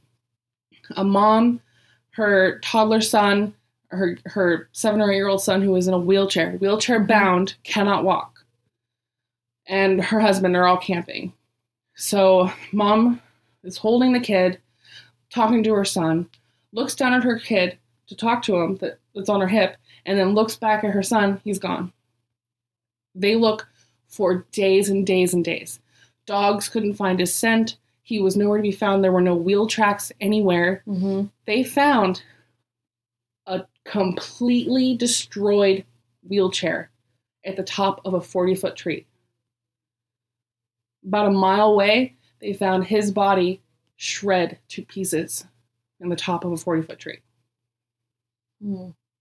A 0.95 1.03
mom, 1.03 1.61
her 2.11 2.59
toddler 2.59 3.01
son, 3.01 3.53
her 3.91 4.17
her 4.25 4.69
seven 4.71 5.01
or 5.01 5.11
eight 5.11 5.15
year 5.15 5.27
old 5.27 5.41
son 5.41 5.61
who 5.61 5.71
was 5.71 5.87
in 5.87 5.93
a 5.93 5.99
wheelchair, 5.99 6.53
wheelchair 6.53 6.99
mm-hmm. 6.99 7.07
bound, 7.07 7.55
cannot 7.63 8.03
walk, 8.03 8.43
and 9.67 10.03
her 10.03 10.19
husband 10.19 10.55
are 10.55 10.65
all 10.65 10.77
camping. 10.77 11.33
So 11.95 12.51
mom 12.71 13.21
is 13.63 13.77
holding 13.77 14.13
the 14.13 14.19
kid, 14.19 14.59
talking 15.29 15.63
to 15.63 15.73
her 15.73 15.85
son, 15.85 16.29
looks 16.71 16.95
down 16.95 17.13
at 17.13 17.23
her 17.23 17.37
kid 17.37 17.77
to 18.07 18.15
talk 18.15 18.41
to 18.43 18.55
him 18.55 18.77
that, 18.77 18.99
that's 19.13 19.29
on 19.29 19.41
her 19.41 19.47
hip, 19.47 19.77
and 20.05 20.17
then 20.17 20.33
looks 20.33 20.55
back 20.55 20.83
at 20.83 20.91
her 20.91 21.03
son. 21.03 21.39
He's 21.43 21.59
gone. 21.59 21.91
They 23.13 23.35
look 23.35 23.67
for 24.11 24.45
days 24.51 24.89
and 24.89 25.07
days 25.07 25.33
and 25.33 25.43
days. 25.43 25.79
Dogs 26.27 26.69
couldn't 26.69 26.93
find 26.93 27.19
his 27.19 27.33
scent. 27.33 27.77
He 28.03 28.19
was 28.19 28.37
nowhere 28.37 28.57
to 28.57 28.63
be 28.63 28.71
found. 28.71 29.03
There 29.03 29.11
were 29.11 29.21
no 29.21 29.35
wheel 29.35 29.65
tracks 29.65 30.11
anywhere. 30.21 30.83
Mm-hmm. 30.87 31.27
They 31.45 31.63
found 31.63 32.21
a 33.47 33.61
completely 33.85 34.95
destroyed 34.95 35.83
wheelchair 36.27 36.91
at 37.45 37.55
the 37.55 37.63
top 37.63 38.01
of 38.05 38.13
a 38.13 38.21
40 38.21 38.55
foot 38.55 38.75
tree. 38.75 39.05
About 41.05 41.27
a 41.27 41.31
mile 41.31 41.71
away, 41.71 42.15
they 42.39 42.53
found 42.53 42.83
his 42.83 43.11
body 43.11 43.61
shred 43.95 44.59
to 44.69 44.83
pieces 44.83 45.45
in 45.99 46.09
the 46.09 46.15
top 46.15 46.43
of 46.43 46.51
a 46.51 46.57
40 46.57 46.83
foot 46.83 46.99
tree. 46.99 47.19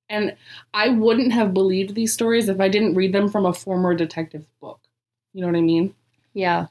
And 0.09 0.37
I 0.75 0.89
wouldn't 0.89 1.33
have 1.33 1.55
believed 1.55 1.95
these 1.95 2.13
stories 2.13 2.49
if 2.49 2.61
I 2.61 2.69
didn't 2.69 2.97
read 2.97 3.13
them 3.13 3.29
from 3.31 3.47
a 3.47 3.55
former 3.55 3.95
detective 3.95 4.45
book. 4.61 4.80
You 5.33 5.43
know 5.43 5.47
what 5.49 5.57
I 5.57 5.63
mean? 5.63 5.95
Yeah. 6.35 6.67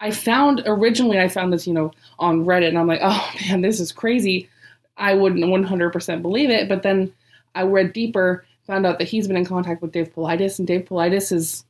I 0.00 0.10
found 0.10 0.62
originally 0.66 1.18
I 1.18 1.28
found 1.28 1.52
this, 1.52 1.66
you 1.66 1.74
know, 1.74 1.92
on 2.18 2.44
Reddit 2.44 2.68
and 2.68 2.78
I'm 2.78 2.86
like, 2.86 3.00
"Oh 3.02 3.32
man, 3.48 3.62
this 3.62 3.80
is 3.80 3.92
crazy." 3.92 4.48
I 4.96 5.14
wouldn't 5.14 5.44
100% 5.44 6.22
believe 6.22 6.50
it, 6.50 6.68
but 6.68 6.82
then 6.82 7.12
I 7.54 7.62
read 7.62 7.92
deeper, 7.92 8.44
found 8.66 8.84
out 8.84 8.98
that 8.98 9.08
he's 9.08 9.28
been 9.28 9.36
in 9.36 9.44
contact 9.44 9.80
with 9.80 9.92
Dave 9.92 10.12
Paulides 10.12 10.58
and 10.58 10.66
Dave 10.66 10.86
Paulides 10.86 11.30
is 11.30 11.64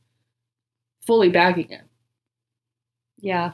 fully 1.05 1.29
backing 1.29 1.69
it. 1.69 1.81
Yeah. 3.19 3.53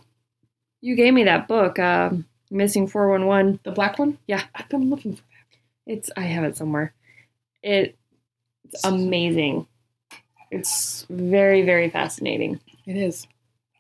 You 0.82 0.96
gave 0.96 1.14
me 1.14 1.26
that 1.26 1.48
book, 1.48 1.78
um, 1.80 2.26
Missing 2.52 2.88
411. 2.88 3.60
The 3.64 3.72
black 3.72 4.00
one? 4.00 4.18
Yeah. 4.28 4.44
I've 4.54 4.70
been 4.70 4.90
looking 4.90 5.16
for 5.16 5.22
that. 5.24 5.94
It's 5.94 6.10
I 6.16 6.22
have 6.22 6.44
it 6.46 6.56
somewhere. 6.58 6.94
It 7.62 7.98
it's 8.64 8.84
amazing. 8.86 9.68
It's 10.52 11.06
very, 11.10 11.64
very 11.64 11.90
fascinating. 11.90 12.60
It 12.86 12.98
is. 12.98 13.28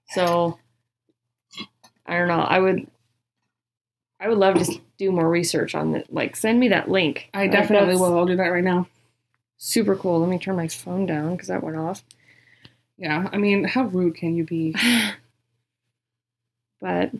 So 0.09 0.59
I 2.05 2.17
don't 2.17 2.27
know. 2.27 2.41
I 2.41 2.59
would 2.59 2.87
I 4.19 4.29
would 4.29 4.37
love 4.37 4.55
to 4.55 4.79
do 4.97 5.11
more 5.11 5.29
research 5.29 5.75
on 5.75 5.95
it. 5.95 6.11
Like 6.11 6.35
send 6.35 6.59
me 6.59 6.69
that 6.69 6.89
link. 6.89 7.29
I 7.33 7.47
definitely 7.47 7.95
will. 7.95 8.17
I'll 8.17 8.25
do 8.25 8.35
that 8.35 8.47
right 8.47 8.63
now. 8.63 8.87
Super 9.57 9.95
cool. 9.95 10.19
Let 10.19 10.29
me 10.29 10.39
turn 10.39 10.55
my 10.55 10.67
phone 10.67 11.05
down 11.05 11.33
because 11.33 11.47
that 11.47 11.63
went 11.63 11.77
off. 11.77 12.03
Yeah, 12.97 13.29
I 13.31 13.37
mean, 13.37 13.65
how 13.65 13.83
rude 13.83 14.15
can 14.15 14.35
you 14.35 14.45
be? 14.45 14.75
But 16.81 17.13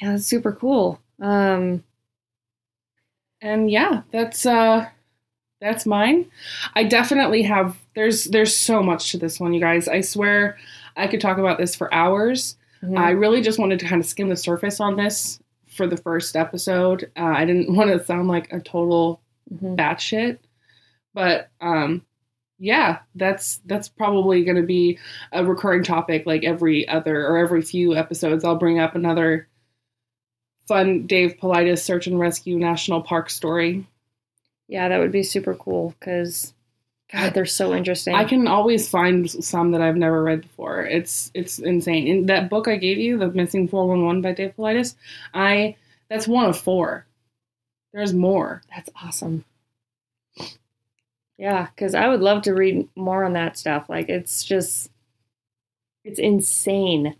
yeah, 0.00 0.14
it's 0.14 0.26
super 0.26 0.52
cool. 0.52 1.00
Um 1.20 1.82
and 3.40 3.70
yeah 3.70 4.02
that's 4.12 4.44
uh 4.46 4.88
that's 5.60 5.84
mine. 5.86 6.30
I 6.74 6.84
definitely 6.84 7.42
have 7.42 7.76
there's 7.94 8.24
there's 8.26 8.56
so 8.56 8.82
much 8.82 9.10
to 9.12 9.18
this 9.18 9.38
one 9.40 9.52
you 9.52 9.60
guys. 9.60 9.88
I 9.88 10.00
swear 10.00 10.56
i 10.96 11.06
could 11.06 11.20
talk 11.20 11.38
about 11.38 11.58
this 11.58 11.74
for 11.76 11.92
hours. 11.94 12.56
I 12.96 13.10
really 13.10 13.42
just 13.42 13.58
wanted 13.58 13.78
to 13.80 13.86
kind 13.86 14.00
of 14.00 14.08
skim 14.08 14.28
the 14.30 14.36
surface 14.36 14.80
on 14.80 14.96
this 14.96 15.38
for 15.76 15.86
the 15.86 15.96
first 15.98 16.34
episode. 16.36 17.10
Uh, 17.16 17.24
i 17.36 17.44
didn't 17.44 17.74
want 17.76 17.90
to 17.90 18.04
sound 18.04 18.28
like 18.28 18.52
a 18.52 18.60
total 18.60 19.20
Mhm. 19.52 19.76
batshit 19.76 20.38
but 21.12 21.50
um 21.60 22.02
yeah 22.60 23.00
that's 23.16 23.60
that's 23.66 23.88
probably 23.88 24.44
going 24.44 24.56
to 24.56 24.62
be 24.62 24.96
a 25.32 25.44
recurring 25.44 25.82
topic 25.82 26.24
like 26.24 26.44
every 26.44 26.86
other 26.86 27.26
or 27.26 27.36
every 27.38 27.60
few 27.62 27.96
episodes. 27.96 28.44
I'll 28.44 28.54
bring 28.56 28.78
up 28.78 28.94
another 28.94 29.48
fun 30.68 31.06
dave 31.06 31.34
Paulides 31.42 31.80
search 31.82 32.06
and 32.06 32.18
rescue 32.20 32.58
national 32.58 33.02
park 33.02 33.28
story 33.28 33.86
Yeah, 34.70 34.88
that 34.88 35.00
would 35.00 35.10
be 35.10 35.24
super 35.24 35.54
cool 35.54 35.96
because 35.98 36.54
God, 37.12 37.34
they're 37.34 37.44
so 37.44 37.74
interesting. 37.74 38.14
I 38.14 38.24
can 38.24 38.46
always 38.46 38.88
find 38.88 39.28
some 39.28 39.72
that 39.72 39.82
I've 39.82 39.96
never 39.96 40.22
read 40.22 40.42
before. 40.42 40.86
It's 40.86 41.32
it's 41.34 41.58
insane. 41.58 42.06
In 42.06 42.26
that 42.26 42.48
book 42.48 42.68
I 42.68 42.76
gave 42.76 42.98
you, 42.98 43.18
The 43.18 43.28
Missing 43.32 43.66
411 43.66 44.22
by 44.22 44.32
Dave 44.32 44.54
Paulides, 44.56 44.94
I 45.34 45.74
that's 46.08 46.28
one 46.28 46.46
of 46.46 46.56
four. 46.56 47.04
There's 47.92 48.14
more. 48.14 48.62
That's 48.70 48.88
awesome. 49.02 49.44
Yeah, 51.36 51.66
because 51.74 51.96
I 51.96 52.06
would 52.06 52.20
love 52.20 52.42
to 52.42 52.54
read 52.54 52.88
more 52.94 53.24
on 53.24 53.32
that 53.32 53.58
stuff. 53.58 53.88
Like 53.88 54.08
it's 54.08 54.44
just, 54.44 54.90
it's 56.04 56.20
insane, 56.20 57.16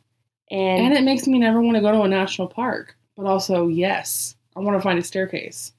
and, 0.51 0.85
And 0.85 0.95
it 0.95 1.03
makes 1.03 1.27
me 1.27 1.39
never 1.39 1.61
want 1.61 1.77
to 1.77 1.81
go 1.81 1.91
to 1.91 2.03
a 2.03 2.09
national 2.09 2.47
park. 2.47 2.97
But 3.17 3.27
also, 3.27 3.67
yes, 3.67 4.37
I 4.55 4.61
want 4.61 4.77
to 4.77 4.83
find 4.83 5.01
a 5.01 5.03
staircase. 5.03 5.73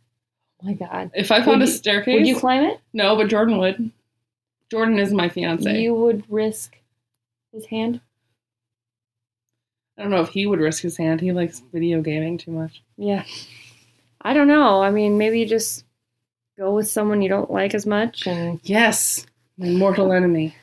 Oh 0.62 0.65
my 0.67 0.74
God, 0.74 1.12
If 1.13 1.32
I 1.32 1.38
found 1.39 1.60
Would 1.60 1.67
a 1.67 1.71
you- 1.71 1.78
staircase, 1.78 2.13
would 2.19 2.28
you 2.28 2.38
climb 2.39 2.63
it? 2.63 2.80
no, 2.93 3.15
but 3.15 3.28
Jordan 3.30 3.58
would. 3.58 3.91
Jordan 4.69 5.00
is 5.00 5.12
my 5.12 5.28
fiance. 5.30 5.82
You 5.82 5.93
would 5.93 6.24
risk 6.30 6.78
his 7.52 7.65
hand. 7.65 8.00
I 9.97 10.02
don't 10.04 10.12
know 10.12 10.21
if 10.21 10.30
he 10.30 10.47
would 10.47 10.60
risk 10.60 10.82
his 10.82 10.97
hand. 10.97 11.19
He 11.21 11.32
likes 11.32 11.60
video 11.74 12.02
gaming 12.02 12.38
too 12.38 12.52
much. 12.52 12.82
Yeah, 12.97 13.24
I 14.21 14.34
don't 14.34 14.47
know. 14.47 14.82
I 14.82 14.89
mean, 14.91 15.17
maybe 15.17 15.39
you 15.39 15.45
just 15.45 15.84
go 16.58 16.74
with 16.74 16.88
someone 16.88 17.21
you 17.21 17.30
don't 17.30 17.52
like 17.52 17.74
as 17.76 17.86
much 17.86 18.26
and 18.28 18.60
Yes, 18.63 19.26
my 19.58 19.67
mortal 19.69 20.12
enemy. 20.13 20.56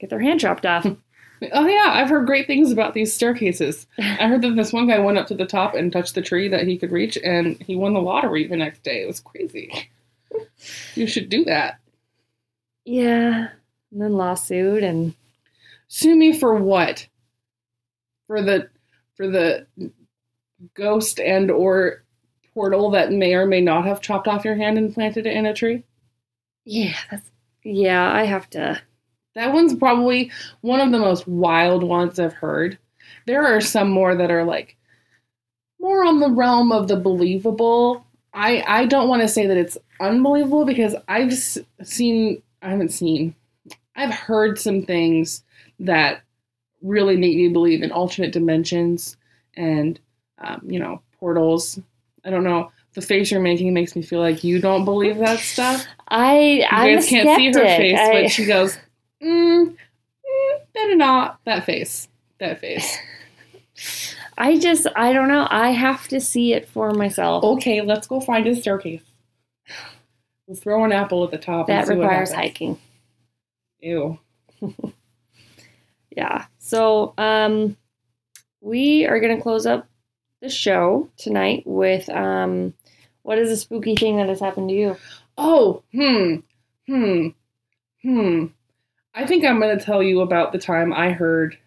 get 0.00 0.10
their 0.10 0.20
hand 0.20 0.40
chopped 0.40 0.66
off. 0.66 0.86
Oh 1.52 1.66
yeah, 1.66 1.92
I've 1.92 2.08
heard 2.08 2.26
great 2.26 2.46
things 2.46 2.72
about 2.72 2.94
these 2.94 3.12
staircases. 3.12 3.86
I 3.98 4.26
heard 4.26 4.42
that 4.42 4.56
this 4.56 4.72
one 4.72 4.88
guy 4.88 4.98
went 4.98 5.18
up 5.18 5.26
to 5.28 5.34
the 5.34 5.46
top 5.46 5.74
and 5.74 5.92
touched 5.92 6.14
the 6.14 6.22
tree 6.22 6.48
that 6.48 6.66
he 6.66 6.76
could 6.78 6.90
reach, 6.92 7.16
and 7.22 7.60
he 7.62 7.76
won 7.76 7.92
the 7.94 8.00
lottery 8.00 8.46
the 8.46 8.56
next 8.56 8.82
day. 8.82 9.02
It 9.02 9.06
was 9.06 9.20
crazy. 9.20 9.90
You 10.94 11.06
should 11.06 11.28
do 11.28 11.44
that. 11.44 11.78
yeah, 12.84 13.48
and 13.90 14.02
then 14.02 14.12
lawsuit 14.14 14.82
and 14.82 15.14
Sue 15.88 16.14
me 16.14 16.38
for 16.38 16.54
what? 16.54 17.06
For 18.26 18.42
the 18.42 18.68
for 19.16 19.26
the 19.26 19.66
ghost 20.74 21.18
and 21.18 21.50
or 21.50 22.04
portal 22.54 22.90
that 22.90 23.12
may 23.12 23.34
or 23.34 23.46
may 23.46 23.60
not 23.60 23.86
have 23.86 24.00
chopped 24.02 24.28
off 24.28 24.44
your 24.44 24.56
hand 24.56 24.76
and 24.76 24.92
planted 24.92 25.26
it 25.26 25.34
in 25.36 25.46
a 25.46 25.54
tree. 25.54 25.82
yeah, 26.64 26.96
that's 27.10 27.30
yeah. 27.64 28.12
I 28.12 28.24
have 28.24 28.48
to. 28.50 28.80
That 29.38 29.52
one's 29.52 29.74
probably 29.76 30.32
one 30.62 30.80
of 30.80 30.90
the 30.90 30.98
most 30.98 31.28
wild 31.28 31.84
ones 31.84 32.18
I've 32.18 32.32
heard. 32.32 32.76
There 33.26 33.46
are 33.46 33.60
some 33.60 33.88
more 33.88 34.16
that 34.16 34.32
are 34.32 34.42
like 34.44 34.76
more 35.80 36.04
on 36.04 36.18
the 36.18 36.28
realm 36.30 36.72
of 36.72 36.88
the 36.88 36.96
believable. 36.96 38.04
I 38.34 38.64
I 38.66 38.86
don't 38.86 39.08
want 39.08 39.22
to 39.22 39.28
say 39.28 39.46
that 39.46 39.56
it's 39.56 39.78
unbelievable 40.00 40.64
because 40.64 40.96
I've 41.06 41.32
seen 41.82 42.42
I 42.62 42.70
haven't 42.70 42.90
seen. 42.92 43.34
I've 43.94 44.12
heard 44.12 44.58
some 44.58 44.82
things 44.82 45.44
that 45.78 46.22
really 46.82 47.16
make 47.16 47.36
me 47.36 47.48
believe 47.48 47.82
in 47.82 47.92
alternate 47.92 48.32
dimensions 48.32 49.16
and 49.56 50.00
um, 50.38 50.62
you 50.66 50.80
know 50.80 51.00
portals. 51.20 51.78
I 52.24 52.30
don't 52.30 52.44
know. 52.44 52.72
The 52.94 53.02
face 53.02 53.30
you're 53.30 53.40
making 53.40 53.72
makes 53.72 53.94
me 53.94 54.02
feel 54.02 54.18
like 54.20 54.42
you 54.42 54.60
don't 54.60 54.84
believe 54.84 55.18
that 55.18 55.38
stuff. 55.38 55.86
I 56.70 56.94
guys 56.96 57.06
can't 57.08 57.36
see 57.38 57.46
her 57.48 57.52
face, 57.76 57.98
I- 58.00 58.22
but 58.22 58.30
she 58.32 58.44
goes, 58.46 58.76
mm, 59.22 59.66
mm, 59.66 60.58
better 60.74 60.96
not. 60.96 61.40
That 61.44 61.64
face. 61.64 62.08
That 62.38 62.60
face. 62.60 62.96
I 64.38 64.58
just 64.58 64.86
I 64.96 65.12
don't 65.12 65.28
know. 65.28 65.46
I 65.50 65.70
have 65.70 66.08
to 66.08 66.20
see 66.20 66.52
it 66.52 66.68
for 66.68 66.92
myself. 66.92 67.44
Okay, 67.44 67.80
let's 67.80 68.06
go 68.06 68.20
find 68.20 68.46
a 68.46 68.54
staircase. 68.54 69.02
We'll 70.46 70.56
throw 70.56 70.84
an 70.84 70.92
apple 70.92 71.24
at 71.24 71.30
the 71.30 71.38
top. 71.38 71.68
and 71.68 71.78
that 71.78 71.86
see 71.86 71.94
requires 71.94 72.32
hiking. 72.32 72.78
Ew. 73.80 74.18
Yeah. 76.10 76.46
So 76.58 77.14
um 77.16 77.76
we 78.60 79.06
are 79.06 79.20
gonna 79.20 79.40
close 79.40 79.66
up 79.66 79.86
the 80.40 80.48
show 80.48 81.08
tonight 81.16 81.62
with 81.64 82.08
um 82.10 82.74
what 83.22 83.38
is 83.38 83.50
a 83.50 83.56
spooky 83.56 83.94
thing 83.94 84.16
that 84.16 84.28
has 84.28 84.40
happened 84.40 84.70
to 84.70 84.74
you? 84.74 84.96
Oh, 85.36 85.84
hmm, 85.92 86.36
hmm, 86.86 87.28
hmm. 88.02 88.46
I 89.18 89.26
think 89.26 89.44
I'm 89.44 89.58
going 89.58 89.76
to 89.76 89.84
tell 89.84 90.00
you 90.00 90.20
about 90.20 90.52
the 90.52 90.58
time 90.58 90.92
I 90.92 91.10
heard 91.10 91.58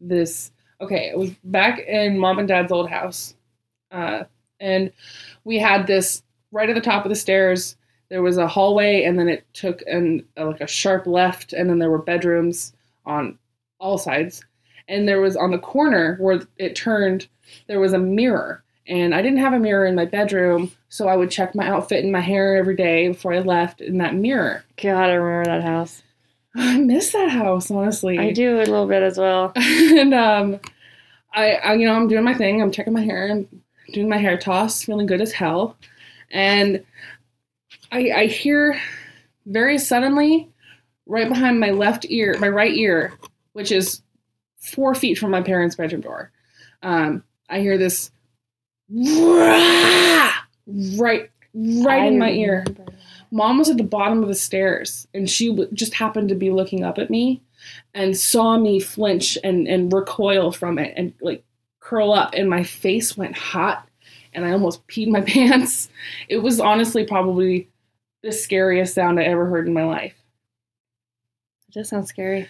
this. 0.00 0.50
Okay, 0.80 1.10
it 1.10 1.18
was 1.18 1.32
back 1.44 1.80
in 1.80 2.18
mom 2.18 2.38
and 2.38 2.48
dad's 2.48 2.72
old 2.72 2.88
house. 2.88 3.34
Uh, 3.90 4.24
and 4.58 4.90
we 5.44 5.58
had 5.58 5.86
this 5.86 6.22
right 6.50 6.70
at 6.70 6.74
the 6.74 6.80
top 6.80 7.04
of 7.04 7.10
the 7.10 7.14
stairs. 7.14 7.76
There 8.08 8.22
was 8.22 8.38
a 8.38 8.48
hallway, 8.48 9.02
and 9.02 9.18
then 9.18 9.28
it 9.28 9.44
took 9.52 9.82
an 9.82 10.24
uh, 10.38 10.46
like 10.46 10.62
a 10.62 10.66
sharp 10.66 11.06
left, 11.06 11.52
and 11.52 11.68
then 11.68 11.78
there 11.78 11.90
were 11.90 11.98
bedrooms 12.00 12.72
on 13.04 13.38
all 13.78 13.98
sides. 13.98 14.42
And 14.88 15.06
there 15.06 15.20
was 15.20 15.36
on 15.36 15.50
the 15.50 15.58
corner 15.58 16.16
where 16.20 16.40
it 16.56 16.74
turned, 16.74 17.28
there 17.66 17.80
was 17.80 17.92
a 17.92 17.98
mirror. 17.98 18.64
And 18.88 19.14
I 19.14 19.20
didn't 19.20 19.40
have 19.40 19.52
a 19.52 19.58
mirror 19.58 19.86
in 19.86 19.94
my 19.94 20.06
bedroom, 20.06 20.72
so 20.88 21.08
I 21.08 21.16
would 21.16 21.30
check 21.30 21.54
my 21.54 21.68
outfit 21.68 22.02
and 22.02 22.12
my 22.12 22.20
hair 22.20 22.56
every 22.56 22.74
day 22.74 23.08
before 23.08 23.34
I 23.34 23.40
left 23.40 23.82
in 23.82 23.98
that 23.98 24.14
mirror. 24.14 24.64
God, 24.82 25.10
I 25.10 25.12
remember 25.12 25.50
that 25.50 25.62
house. 25.62 26.02
I 26.56 26.78
miss 26.78 27.12
that 27.12 27.30
house, 27.30 27.70
honestly. 27.70 28.18
I 28.18 28.32
do 28.32 28.56
a 28.56 28.60
little 28.60 28.86
bit 28.86 29.02
as 29.02 29.18
well. 29.18 29.52
and 29.56 30.14
um, 30.14 30.60
I, 31.34 31.52
I, 31.52 31.74
you 31.74 31.86
know, 31.86 31.94
I'm 31.94 32.08
doing 32.08 32.24
my 32.24 32.32
thing. 32.32 32.62
I'm 32.62 32.72
checking 32.72 32.94
my 32.94 33.02
hair. 33.02 33.30
I'm 33.30 33.62
doing 33.92 34.08
my 34.08 34.16
hair 34.16 34.38
toss, 34.38 34.82
feeling 34.82 35.06
good 35.06 35.20
as 35.20 35.32
hell. 35.32 35.76
And 36.30 36.82
I, 37.92 38.10
I 38.10 38.26
hear 38.26 38.80
very 39.44 39.78
suddenly, 39.78 40.50
right 41.06 41.28
behind 41.28 41.60
my 41.60 41.70
left 41.70 42.06
ear, 42.08 42.36
my 42.38 42.48
right 42.48 42.74
ear, 42.74 43.18
which 43.52 43.70
is 43.70 44.02
four 44.58 44.94
feet 44.94 45.18
from 45.18 45.30
my 45.30 45.42
parents' 45.42 45.76
bedroom 45.76 46.02
door, 46.02 46.30
um, 46.82 47.22
I 47.48 47.60
hear 47.60 47.78
this 47.78 48.10
right, 48.90 50.34
right 51.54 52.06
in 52.06 52.18
my 52.18 52.30
ear. 52.30 52.64
Mom 53.30 53.58
was 53.58 53.68
at 53.68 53.76
the 53.76 53.82
bottom 53.82 54.22
of 54.22 54.28
the 54.28 54.34
stairs, 54.34 55.06
and 55.12 55.28
she 55.28 55.50
w- 55.50 55.68
just 55.72 55.94
happened 55.94 56.28
to 56.30 56.34
be 56.34 56.50
looking 56.50 56.84
up 56.84 56.98
at 56.98 57.10
me, 57.10 57.42
and 57.94 58.16
saw 58.16 58.58
me 58.58 58.80
flinch 58.80 59.36
and 59.44 59.68
and 59.68 59.92
recoil 59.92 60.52
from 60.52 60.78
it, 60.78 60.94
and 60.96 61.12
like 61.20 61.44
curl 61.80 62.12
up, 62.12 62.32
and 62.34 62.48
my 62.48 62.62
face 62.62 63.16
went 63.16 63.36
hot, 63.36 63.88
and 64.32 64.44
I 64.44 64.52
almost 64.52 64.86
peed 64.88 65.08
my 65.08 65.20
pants. 65.26 65.88
It 66.28 66.38
was 66.38 66.60
honestly 66.60 67.04
probably 67.04 67.68
the 68.22 68.32
scariest 68.32 68.94
sound 68.94 69.20
I 69.20 69.24
ever 69.24 69.46
heard 69.46 69.66
in 69.66 69.74
my 69.74 69.84
life. 69.84 70.14
It 71.68 71.74
does 71.74 71.90
sound 71.90 72.08
scary. 72.08 72.48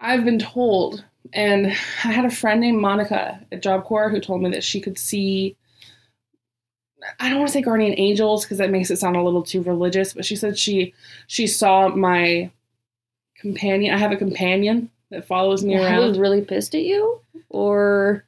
I've 0.00 0.24
been 0.24 0.38
told, 0.38 1.04
and 1.32 1.66
I 1.68 2.12
had 2.12 2.24
a 2.24 2.30
friend 2.30 2.60
named 2.60 2.80
Monica 2.80 3.40
at 3.52 3.62
Job 3.62 3.84
Corps 3.84 4.10
who 4.10 4.20
told 4.20 4.42
me 4.42 4.50
that 4.50 4.64
she 4.64 4.80
could 4.80 4.98
see. 4.98 5.56
I 7.20 7.28
don't 7.28 7.38
want 7.38 7.48
to 7.48 7.52
say 7.52 7.62
guardian 7.62 7.94
angels 7.96 8.44
because 8.44 8.58
that 8.58 8.70
makes 8.70 8.90
it 8.90 8.98
sound 8.98 9.16
a 9.16 9.22
little 9.22 9.42
too 9.42 9.62
religious, 9.62 10.14
but 10.14 10.24
she 10.24 10.36
said 10.36 10.58
she 10.58 10.94
she 11.26 11.46
saw 11.46 11.88
my 11.88 12.50
companion. 13.36 13.94
I 13.94 13.98
have 13.98 14.12
a 14.12 14.16
companion 14.16 14.90
that 15.10 15.26
follows 15.26 15.64
me 15.64 15.74
He 15.74 15.78
was 15.78 15.86
around. 15.86 16.16
really 16.16 16.40
pissed 16.42 16.74
at 16.74 16.82
you, 16.82 17.20
or 17.48 18.24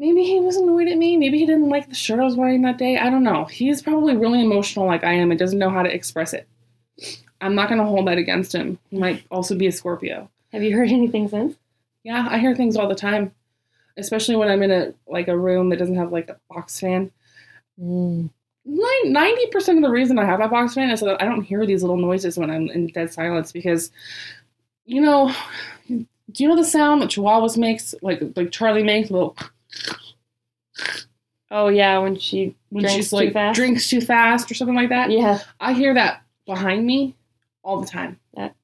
Maybe 0.00 0.24
he 0.24 0.40
was 0.40 0.56
annoyed 0.56 0.88
at 0.88 0.96
me. 0.96 1.18
Maybe 1.18 1.38
he 1.38 1.44
didn't 1.44 1.68
like 1.68 1.90
the 1.90 1.94
shirt 1.94 2.20
I 2.20 2.24
was 2.24 2.34
wearing 2.34 2.62
that 2.62 2.78
day. 2.78 2.96
I 2.96 3.10
don't 3.10 3.22
know. 3.22 3.44
He's 3.44 3.82
probably 3.82 4.16
really 4.16 4.40
emotional 4.40 4.86
like 4.86 5.04
I 5.04 5.12
am 5.12 5.30
and 5.30 5.38
doesn't 5.38 5.58
know 5.58 5.68
how 5.68 5.82
to 5.82 5.94
express 5.94 6.32
it. 6.32 6.48
I'm 7.42 7.54
not 7.54 7.68
going 7.68 7.82
to 7.82 7.86
hold 7.86 8.08
that 8.08 8.16
against 8.16 8.54
him. 8.54 8.78
He 8.88 8.96
might 8.96 9.22
also 9.30 9.54
be 9.54 9.66
a 9.66 9.72
Scorpio. 9.72 10.30
have 10.52 10.62
you 10.62 10.74
heard 10.74 10.88
anything 10.88 11.28
since? 11.28 11.54
Yeah, 12.04 12.26
I 12.30 12.38
hear 12.38 12.54
things 12.56 12.76
all 12.76 12.88
the 12.88 12.94
time, 12.94 13.32
especially 13.96 14.36
when 14.36 14.48
I'm 14.48 14.62
in 14.62 14.70
a 14.70 14.94
like 15.06 15.28
a 15.28 15.36
room 15.38 15.68
that 15.70 15.78
doesn't 15.78 15.96
have 15.96 16.12
like 16.12 16.28
a 16.30 16.36
box 16.48 16.80
fan. 16.80 17.10
Mm. 17.80 18.30
Ninety 18.64 19.46
percent 19.48 19.78
of 19.78 19.84
the 19.84 19.90
reason 19.90 20.18
I 20.18 20.24
have 20.24 20.40
a 20.40 20.48
box 20.48 20.74
fan 20.74 20.90
is 20.90 21.00
so 21.00 21.06
that 21.06 21.22
I 21.22 21.24
don't 21.24 21.42
hear 21.42 21.64
these 21.66 21.82
little 21.82 21.96
noises 21.96 22.38
when 22.38 22.50
I'm 22.50 22.68
in 22.68 22.86
dead 22.88 23.12
silence 23.12 23.52
because, 23.52 23.90
you 24.84 25.00
know, 25.00 25.34
do 25.88 26.06
you 26.44 26.48
know 26.48 26.56
the 26.56 26.64
sound 26.64 27.02
that 27.02 27.10
Chihuahuas 27.10 27.56
makes, 27.56 27.94
like 28.02 28.20
like 28.36 28.50
Charlie 28.52 28.82
makes, 28.82 29.10
little 29.10 29.36
Oh 31.50 31.68
yeah, 31.68 31.98
when 31.98 32.16
she 32.18 32.54
when 32.68 32.82
Drinks 32.84 32.94
she's 32.96 33.10
too 33.10 33.16
like 33.16 33.32
fast? 33.32 33.56
drinks 33.56 33.88
too 33.90 34.00
fast 34.00 34.50
or 34.50 34.54
something 34.54 34.76
like 34.76 34.90
that. 34.90 35.10
yeah, 35.10 35.40
I 35.58 35.72
hear 35.72 35.94
that 35.94 36.22
behind 36.46 36.86
me 36.86 37.16
all 37.62 37.80
the 37.80 37.86
time. 37.88 38.18
That- 38.34 38.54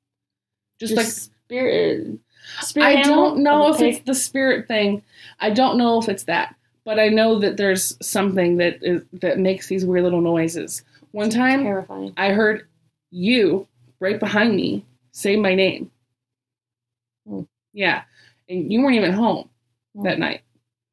just 0.78 0.92
your 0.92 0.98
like 1.02 1.06
spirit. 1.10 2.18
Spirit 2.60 2.86
I 2.86 2.92
animal 2.92 3.30
don't 3.30 3.42
know 3.42 3.72
if 3.74 3.80
it's 3.80 4.00
the 4.00 4.14
spirit 4.14 4.68
thing. 4.68 5.02
I 5.40 5.50
don't 5.50 5.78
know 5.78 6.00
if 6.00 6.08
it's 6.08 6.24
that, 6.24 6.54
but 6.84 6.98
I 6.98 7.08
know 7.08 7.38
that 7.40 7.56
there's 7.56 7.96
something 8.06 8.56
that 8.58 8.78
is 8.82 9.02
that 9.20 9.38
makes 9.38 9.68
these 9.68 9.84
weird 9.84 10.04
little 10.04 10.20
noises. 10.20 10.82
One 11.12 11.30
time, 11.30 11.62
terrifying. 11.64 12.12
I 12.16 12.30
heard 12.30 12.66
you 13.10 13.66
right 14.00 14.20
behind 14.20 14.54
me 14.56 14.84
say 15.12 15.36
my 15.36 15.54
name. 15.54 15.90
Hmm. 17.26 17.42
Yeah, 17.72 18.02
and 18.48 18.70
you 18.72 18.82
weren't 18.82 18.96
even 18.96 19.12
home 19.12 19.48
that 20.02 20.14
Hmm. 20.14 20.20
night. 20.20 20.42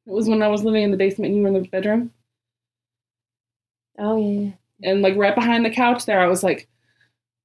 It 0.06 0.12
was 0.12 0.28
when 0.28 0.42
I 0.42 0.48
was 0.48 0.64
living 0.64 0.82
in 0.82 0.90
the 0.90 0.96
basement 0.96 1.28
and 1.28 1.36
you 1.36 1.42
were 1.42 1.48
in 1.48 1.62
the 1.62 1.68
bedroom. 1.68 2.12
Oh 3.98 4.16
yeah, 4.16 4.50
yeah. 4.80 4.90
And 4.90 5.02
like 5.02 5.16
right 5.16 5.34
behind 5.34 5.64
the 5.64 5.70
couch 5.70 6.04
there, 6.06 6.20
I 6.20 6.26
was 6.26 6.42
like, 6.42 6.68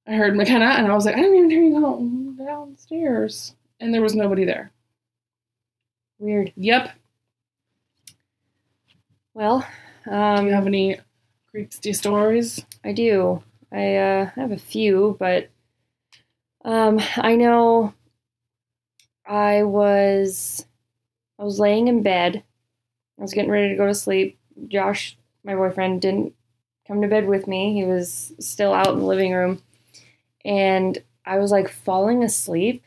I 0.06 0.12
heard 0.14 0.36
McKenna, 0.36 0.64
and 0.66 0.90
I 0.90 0.94
was 0.94 1.06
like, 1.06 1.14
I 1.14 1.20
didn't 1.20 1.36
even 1.36 1.50
hear 1.50 1.62
you 1.62 1.80
go 1.80 2.44
downstairs, 2.44 3.54
and 3.80 3.94
there 3.94 4.02
was 4.02 4.14
nobody 4.14 4.44
there. 4.44 4.72
weird. 6.18 6.52
Yep. 6.56 6.92
Well, 9.34 9.66
Do 10.04 10.12
um, 10.12 10.46
you 10.46 10.52
have 10.52 10.66
any 10.66 11.00
creepy 11.50 11.92
stories? 11.92 12.64
I 12.84 12.92
do. 12.92 13.42
I 13.72 13.96
uh, 13.96 14.26
have 14.36 14.52
a 14.52 14.58
few, 14.58 15.16
but 15.18 15.50
um, 16.64 17.00
I 17.16 17.36
know 17.36 17.94
I 19.26 19.62
was 19.64 20.66
I 21.38 21.44
was 21.44 21.58
laying 21.60 21.88
in 21.88 22.02
bed. 22.02 22.44
I 23.18 23.22
was 23.22 23.34
getting 23.34 23.50
ready 23.50 23.70
to 23.70 23.76
go 23.76 23.86
to 23.86 23.94
sleep. 23.94 24.38
Josh, 24.68 25.16
my 25.44 25.54
boyfriend, 25.54 26.02
didn't 26.02 26.34
come 26.86 27.02
to 27.02 27.08
bed 27.08 27.26
with 27.26 27.46
me. 27.46 27.74
He 27.74 27.84
was 27.84 28.32
still 28.40 28.72
out 28.74 28.88
in 28.94 29.00
the 29.00 29.06
living 29.06 29.32
room, 29.32 29.62
and 30.44 31.02
I 31.26 31.38
was 31.38 31.52
like 31.52 31.68
falling 31.68 32.24
asleep, 32.24 32.82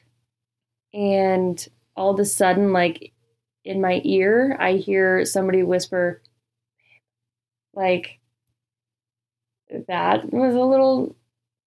and 0.93 1.65
all 1.95 2.11
of 2.13 2.19
a 2.19 2.25
sudden, 2.25 2.73
like 2.73 3.11
in 3.65 3.81
my 3.81 4.01
ear, 4.03 4.57
I 4.59 4.73
hear 4.73 5.25
somebody 5.25 5.63
whisper, 5.63 6.21
like 7.73 8.19
that 9.87 10.31
was 10.31 10.55
a 10.55 10.59
little 10.61 11.15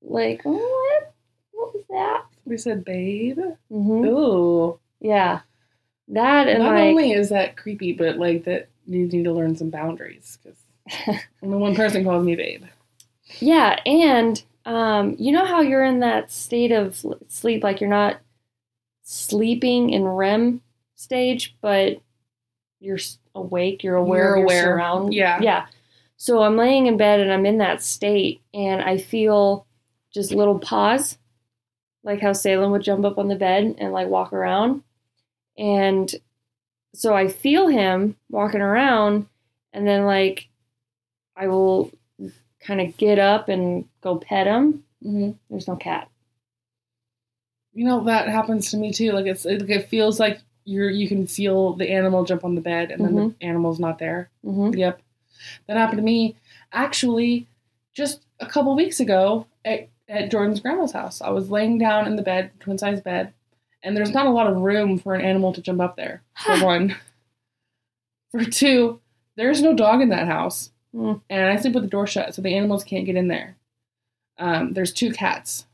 like 0.02 0.42
what? 0.44 1.12
What 1.52 1.74
was 1.74 1.84
that? 1.90 2.24
We 2.44 2.56
said, 2.58 2.84
babe. 2.84 3.38
hmm 3.68 4.04
Ooh. 4.04 4.78
Yeah, 5.00 5.40
that 6.08 6.48
and 6.48 6.60
Not 6.60 6.74
like 6.74 6.88
only 6.88 7.12
is 7.12 7.28
that 7.30 7.56
creepy, 7.56 7.92
but 7.92 8.18
like 8.18 8.44
that 8.44 8.68
you 8.86 9.06
need 9.06 9.24
to 9.24 9.32
learn 9.32 9.56
some 9.56 9.70
boundaries 9.70 10.38
because 10.42 11.20
only 11.42 11.58
one 11.58 11.74
person 11.74 12.04
calls 12.04 12.24
me 12.24 12.36
babe. 12.36 12.64
yeah, 13.40 13.80
and 13.84 14.42
um, 14.64 15.16
you 15.18 15.32
know 15.32 15.44
how 15.44 15.60
you're 15.60 15.84
in 15.84 16.00
that 16.00 16.30
state 16.30 16.72
of 16.72 17.02
sleep, 17.28 17.62
like 17.64 17.80
you're 17.80 17.90
not 17.90 18.20
sleeping 19.08 19.90
in 19.90 20.04
REM 20.04 20.60
stage, 20.96 21.56
but 21.60 22.00
you're 22.80 22.98
awake, 23.36 23.84
you're 23.84 23.94
aware 23.94 24.36
You're 24.36 24.44
aware. 24.44 24.62
surround. 24.62 25.14
Yeah. 25.14 25.40
yeah. 25.40 25.66
So 26.16 26.42
I'm 26.42 26.56
laying 26.56 26.86
in 26.86 26.96
bed 26.96 27.20
and 27.20 27.32
I'm 27.32 27.46
in 27.46 27.58
that 27.58 27.82
state, 27.82 28.40
and 28.52 28.82
I 28.82 28.98
feel 28.98 29.64
just 30.12 30.32
little 30.32 30.58
paws, 30.58 31.18
like 32.02 32.20
how 32.20 32.32
Salem 32.32 32.72
would 32.72 32.82
jump 32.82 33.04
up 33.04 33.16
on 33.18 33.28
the 33.28 33.36
bed 33.36 33.76
and 33.78 33.92
like 33.92 34.08
walk 34.08 34.32
around, 34.32 34.82
and 35.56 36.12
so 36.94 37.14
I 37.14 37.28
feel 37.28 37.68
him 37.68 38.16
walking 38.30 38.60
around, 38.62 39.26
and 39.72 39.86
then 39.86 40.04
like 40.04 40.48
I 41.36 41.46
will 41.46 41.92
kind 42.60 42.80
of 42.80 42.96
get 42.96 43.18
up 43.20 43.48
and 43.48 43.84
go 44.00 44.16
pet 44.16 44.46
him, 44.48 44.82
hmm 45.02 45.30
There's 45.48 45.68
no 45.68 45.76
cat. 45.76 46.08
You 47.76 47.84
know 47.84 48.04
that 48.04 48.28
happens 48.28 48.70
to 48.70 48.76
me 48.76 48.92
too. 48.92 49.12
Like 49.12 49.26
it's 49.26 49.44
it, 49.44 49.68
it 49.68 49.88
feels 49.88 50.18
like 50.18 50.40
you're 50.64 50.90
you 50.90 51.06
can 51.08 51.26
feel 51.26 51.74
the 51.74 51.90
animal 51.90 52.24
jump 52.24 52.42
on 52.44 52.54
the 52.54 52.60
bed 52.60 52.90
and 52.90 53.04
then 53.04 53.14
the 53.38 53.46
animal's 53.46 53.78
not 53.78 53.98
there. 53.98 54.30
hmm 54.42 54.72
Yep, 54.74 55.00
that 55.68 55.76
happened 55.76 55.98
to 55.98 56.02
me 56.04 56.36
actually 56.72 57.46
just 57.92 58.24
a 58.40 58.46
couple 58.46 58.74
weeks 58.74 58.98
ago 59.00 59.46
at, 59.64 59.88
at 60.08 60.30
Jordan's 60.30 60.60
grandma's 60.60 60.92
house. 60.92 61.20
I 61.20 61.30
was 61.30 61.50
laying 61.50 61.78
down 61.78 62.06
in 62.06 62.16
the 62.16 62.22
bed, 62.22 62.50
twin 62.60 62.78
size 62.78 63.00
bed, 63.00 63.32
and 63.82 63.96
there's 63.96 64.12
not 64.12 64.26
a 64.26 64.30
lot 64.30 64.46
of 64.46 64.56
room 64.56 64.98
for 64.98 65.14
an 65.14 65.20
animal 65.20 65.52
to 65.52 65.60
jump 65.62 65.80
up 65.80 65.96
there. 65.96 66.22
For 66.44 66.64
one, 66.64 66.96
for 68.30 68.44
two, 68.44 69.00
there's 69.36 69.62
no 69.62 69.74
dog 69.74 70.00
in 70.00 70.08
that 70.10 70.26
house, 70.26 70.70
Mm. 70.94 71.20
and 71.28 71.44
I 71.50 71.56
sleep 71.56 71.74
with 71.74 71.82
the 71.84 71.90
door 71.90 72.06
shut, 72.06 72.34
so 72.34 72.40
the 72.40 72.54
animals 72.54 72.82
can't 72.84 73.04
get 73.04 73.16
in 73.16 73.28
there. 73.28 73.56
Um, 74.38 74.72
there's 74.72 74.92
two 74.94 75.12
cats, 75.12 75.65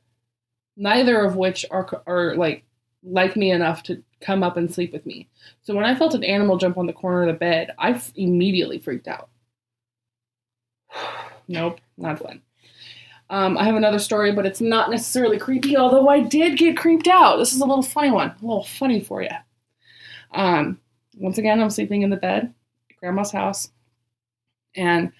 neither 0.83 1.25
of 1.25 1.37
which 1.37 1.65
are 1.71 2.03
are 2.07 2.35
like 2.35 2.65
like 3.05 3.37
me 3.37 3.51
enough 3.51 3.83
to 3.85 4.03
come 4.21 4.43
up 4.43 4.57
and 4.57 4.73
sleep 4.73 4.93
with 4.93 5.07
me. 5.07 5.29
So 5.63 5.75
when 5.75 5.85
I 5.85 5.95
felt 5.95 6.15
an 6.15 6.25
animal 6.25 6.59
jump 6.59 6.77
on 6.77 6.87
the 6.87 6.93
corner 6.93 7.23
of 7.23 7.29
the 7.29 7.39
bed, 7.39 7.71
I 7.79 7.91
f- 7.91 8.13
immediately 8.15 8.79
freaked 8.79 9.09
out. 9.09 9.29
nope, 11.49 11.81
not 11.97 12.19
fun. 12.19 12.43
Um, 13.31 13.57
I 13.57 13.65
have 13.65 13.77
another 13.77 13.99
story, 13.99 14.33
but 14.33 14.45
it's 14.45 14.61
not 14.61 14.91
necessarily 14.91 15.39
creepy, 15.39 15.77
although 15.77 16.09
I 16.09 16.21
did 16.21 16.59
get 16.59 16.77
creeped 16.77 17.09
out. 17.09 17.37
This 17.37 17.53
is 17.53 17.61
a 17.61 17.65
little 17.65 17.83
funny 17.83 18.11
one, 18.11 18.29
a 18.29 18.45
little 18.45 18.65
funny 18.65 19.01
for 19.01 19.23
you. 19.23 19.31
Um, 20.33 20.79
once 21.17 21.39
again, 21.39 21.61
I'm 21.61 21.71
sleeping 21.71 22.03
in 22.03 22.11
the 22.11 22.17
bed 22.17 22.53
at 22.91 22.97
grandma's 22.99 23.33
house, 23.33 23.71
and 24.77 25.13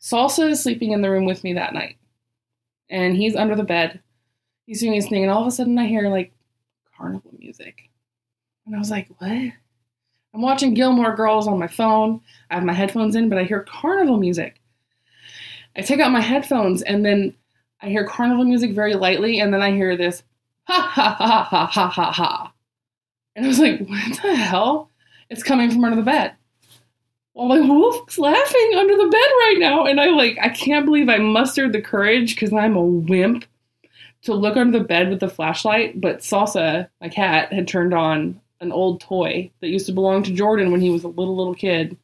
Salsa 0.00 0.50
is 0.50 0.62
sleeping 0.62 0.92
in 0.92 1.00
the 1.00 1.10
room 1.10 1.24
with 1.24 1.42
me 1.44 1.54
that 1.54 1.74
night. 1.74 1.96
And 2.90 3.16
he's 3.16 3.34
under 3.34 3.56
the 3.56 3.64
bed. 3.64 4.00
He's 4.66 4.80
doing 4.80 4.94
his 4.94 5.08
thing, 5.08 5.22
and 5.22 5.30
all 5.32 5.42
of 5.42 5.46
a 5.46 5.50
sudden 5.50 5.78
I 5.78 5.86
hear 5.86 6.08
like 6.08 6.32
carnival 6.96 7.32
music. 7.38 7.88
And 8.66 8.74
I 8.74 8.78
was 8.78 8.90
like, 8.90 9.08
what? 9.18 9.30
I'm 9.30 10.42
watching 10.42 10.74
Gilmore 10.74 11.14
Girls 11.14 11.46
on 11.46 11.58
my 11.58 11.68
phone. 11.68 12.20
I 12.50 12.56
have 12.56 12.64
my 12.64 12.72
headphones 12.72 13.16
in, 13.16 13.28
but 13.28 13.38
I 13.38 13.44
hear 13.44 13.62
carnival 13.62 14.18
music. 14.18 14.60
I 15.76 15.82
take 15.82 16.00
out 16.00 16.10
my 16.10 16.20
headphones 16.20 16.82
and 16.82 17.04
then 17.04 17.34
I 17.80 17.88
hear 17.88 18.06
carnival 18.06 18.44
music 18.44 18.72
very 18.74 18.94
lightly, 18.94 19.40
and 19.40 19.52
then 19.52 19.62
I 19.62 19.70
hear 19.70 19.96
this 19.96 20.22
ha 20.64 20.80
ha 20.80 21.14
ha 21.18 21.44
ha 21.44 21.66
ha 21.66 21.88
ha 21.88 22.12
ha. 22.12 22.52
And 23.34 23.44
I 23.44 23.48
was 23.48 23.58
like, 23.58 23.80
what 23.80 24.22
the 24.22 24.34
hell? 24.34 24.90
It's 25.30 25.42
coming 25.42 25.70
from 25.70 25.84
under 25.84 25.96
the 25.96 26.02
bed. 26.02 26.34
Well, 27.34 27.48
my 27.48 27.60
wolf's 27.60 28.18
laughing 28.18 28.72
under 28.76 28.96
the 28.96 29.10
bed 29.10 29.30
right 29.40 29.56
now, 29.58 29.84
and 29.84 30.00
I 30.00 30.06
like 30.06 30.38
I 30.40 30.48
can't 30.48 30.86
believe 30.86 31.08
I 31.08 31.18
mustered 31.18 31.72
the 31.72 31.82
courage 31.82 32.34
because 32.34 32.52
I'm 32.52 32.76
a 32.76 32.82
wimp 32.82 33.44
to 34.26 34.34
look 34.34 34.56
under 34.56 34.78
the 34.78 34.84
bed 34.84 35.10
with 35.10 35.20
the 35.20 35.28
flashlight. 35.28 36.00
But 36.00 36.18
Salsa, 36.18 36.88
my 37.00 37.08
cat, 37.08 37.52
had 37.52 37.66
turned 37.66 37.94
on 37.94 38.40
an 38.60 38.72
old 38.72 39.00
toy 39.00 39.50
that 39.60 39.68
used 39.68 39.86
to 39.86 39.92
belong 39.92 40.22
to 40.24 40.32
Jordan 40.32 40.70
when 40.70 40.80
he 40.80 40.90
was 40.90 41.04
a 41.04 41.08
little 41.08 41.36
little 41.36 41.54
kid. 41.54 41.96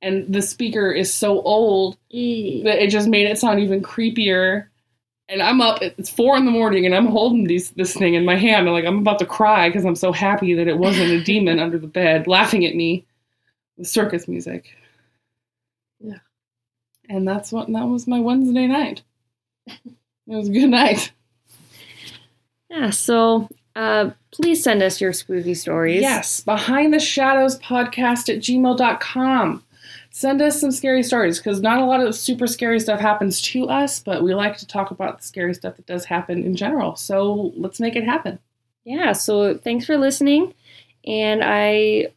And 0.00 0.32
the 0.32 0.42
speaker 0.42 0.90
is 0.90 1.12
so 1.12 1.42
old 1.42 1.96
that 2.10 2.82
it 2.82 2.90
just 2.90 3.08
made 3.08 3.26
it 3.28 3.38
sound 3.38 3.60
even 3.60 3.82
creepier. 3.82 4.66
And 5.28 5.40
I'm 5.40 5.60
up. 5.60 5.80
It's 5.80 6.10
four 6.10 6.36
in 6.36 6.44
the 6.44 6.50
morning, 6.50 6.84
and 6.84 6.94
I'm 6.94 7.06
holding 7.06 7.44
these 7.44 7.70
this 7.70 7.94
thing 7.94 8.14
in 8.14 8.24
my 8.24 8.36
hand. 8.36 8.66
And 8.66 8.74
like 8.74 8.84
I'm 8.84 8.98
about 8.98 9.20
to 9.20 9.26
cry 9.26 9.68
because 9.68 9.84
I'm 9.84 9.94
so 9.94 10.12
happy 10.12 10.54
that 10.54 10.68
it 10.68 10.78
wasn't 10.78 11.12
a 11.12 11.22
demon 11.22 11.58
under 11.58 11.78
the 11.78 11.86
bed 11.86 12.26
laughing 12.26 12.66
at 12.66 12.74
me 12.74 13.06
with 13.76 13.88
circus 13.88 14.26
music. 14.26 14.76
Yeah. 16.00 16.18
And 17.08 17.26
that's 17.26 17.52
what 17.52 17.72
that 17.72 17.86
was 17.86 18.06
my 18.06 18.20
Wednesday 18.20 18.66
night. 18.66 19.02
It 20.26 20.36
was 20.36 20.48
a 20.48 20.52
good 20.52 20.68
night. 20.68 21.12
Yeah, 22.70 22.90
so 22.90 23.48
uh, 23.76 24.10
please 24.30 24.62
send 24.62 24.82
us 24.82 25.00
your 25.00 25.12
spooky 25.12 25.54
stories. 25.54 26.02
Yes, 26.02 26.40
behind 26.40 26.94
the 26.94 27.00
shadows 27.00 27.58
podcast 27.58 28.28
at 28.28 28.40
gmail.com. 28.40 29.64
Send 30.14 30.42
us 30.42 30.60
some 30.60 30.70
scary 30.70 31.02
stories 31.02 31.38
because 31.38 31.62
not 31.62 31.78
a 31.78 31.84
lot 31.86 32.00
of 32.00 32.14
super 32.14 32.46
scary 32.46 32.78
stuff 32.80 33.00
happens 33.00 33.40
to 33.40 33.68
us, 33.68 34.00
but 34.00 34.22
we 34.22 34.34
like 34.34 34.58
to 34.58 34.66
talk 34.66 34.90
about 34.90 35.18
the 35.18 35.24
scary 35.24 35.54
stuff 35.54 35.76
that 35.76 35.86
does 35.86 36.04
happen 36.04 36.44
in 36.44 36.54
general. 36.54 36.96
So 36.96 37.52
let's 37.56 37.80
make 37.80 37.96
it 37.96 38.04
happen. 38.04 38.38
Yeah, 38.84 39.12
so 39.12 39.56
thanks 39.56 39.86
for 39.86 39.96
listening. 39.96 40.52
And 41.06 41.42
I 41.42 42.08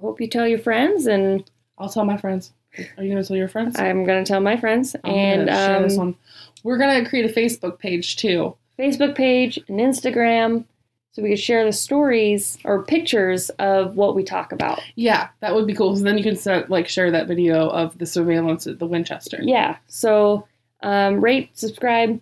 hope 0.00 0.20
you 0.20 0.26
tell 0.26 0.48
your 0.48 0.58
friends, 0.58 1.06
and 1.06 1.48
I'll 1.78 1.90
tell 1.90 2.04
my 2.04 2.16
friends. 2.16 2.52
Are 2.96 3.04
you 3.04 3.10
going 3.10 3.22
to 3.22 3.28
tell 3.28 3.36
your 3.36 3.48
friends? 3.48 3.78
I'm 3.78 4.04
going 4.04 4.24
to 4.24 4.28
tell 4.28 4.40
my 4.40 4.56
friends. 4.56 4.96
I'm 5.04 5.10
and 5.12 5.46
gonna 5.46 5.58
share 5.58 5.82
this 5.82 5.98
um, 5.98 6.00
on. 6.00 6.16
We're 6.62 6.78
going 6.78 7.02
to 7.02 7.08
create 7.08 7.30
a 7.30 7.32
Facebook 7.32 7.78
page 7.78 8.16
too. 8.16 8.56
Facebook 8.78 9.14
page 9.14 9.58
and 9.68 9.78
Instagram 9.80 10.64
so 11.12 11.22
we 11.22 11.28
could 11.28 11.38
share 11.38 11.64
the 11.64 11.72
stories 11.72 12.56
or 12.64 12.82
pictures 12.84 13.50
of 13.58 13.96
what 13.96 14.14
we 14.16 14.24
talk 14.24 14.50
about. 14.52 14.80
Yeah, 14.94 15.28
that 15.40 15.54
would 15.54 15.66
be 15.66 15.74
cool. 15.74 15.94
So 15.96 16.02
then 16.04 16.16
you 16.16 16.24
can 16.24 16.36
set, 16.36 16.70
like 16.70 16.88
share 16.88 17.10
that 17.10 17.28
video 17.28 17.68
of 17.68 17.98
the 17.98 18.06
surveillance 18.06 18.66
at 18.66 18.78
the 18.78 18.86
Winchester. 18.86 19.38
Yeah, 19.42 19.76
so 19.88 20.46
um, 20.82 21.22
rate, 21.22 21.50
subscribe, 21.56 22.18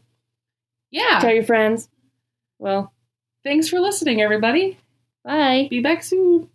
Yeah. 0.91 1.19
tell 1.21 1.33
your 1.33 1.45
friends. 1.45 1.89
Well, 2.59 2.93
Thanks 3.45 3.69
for 3.69 3.81
listening, 3.81 4.21
everybody. 4.21 4.77
bye. 5.25 5.67
Be 5.71 5.81
back 5.81 6.03
soon. 6.03 6.51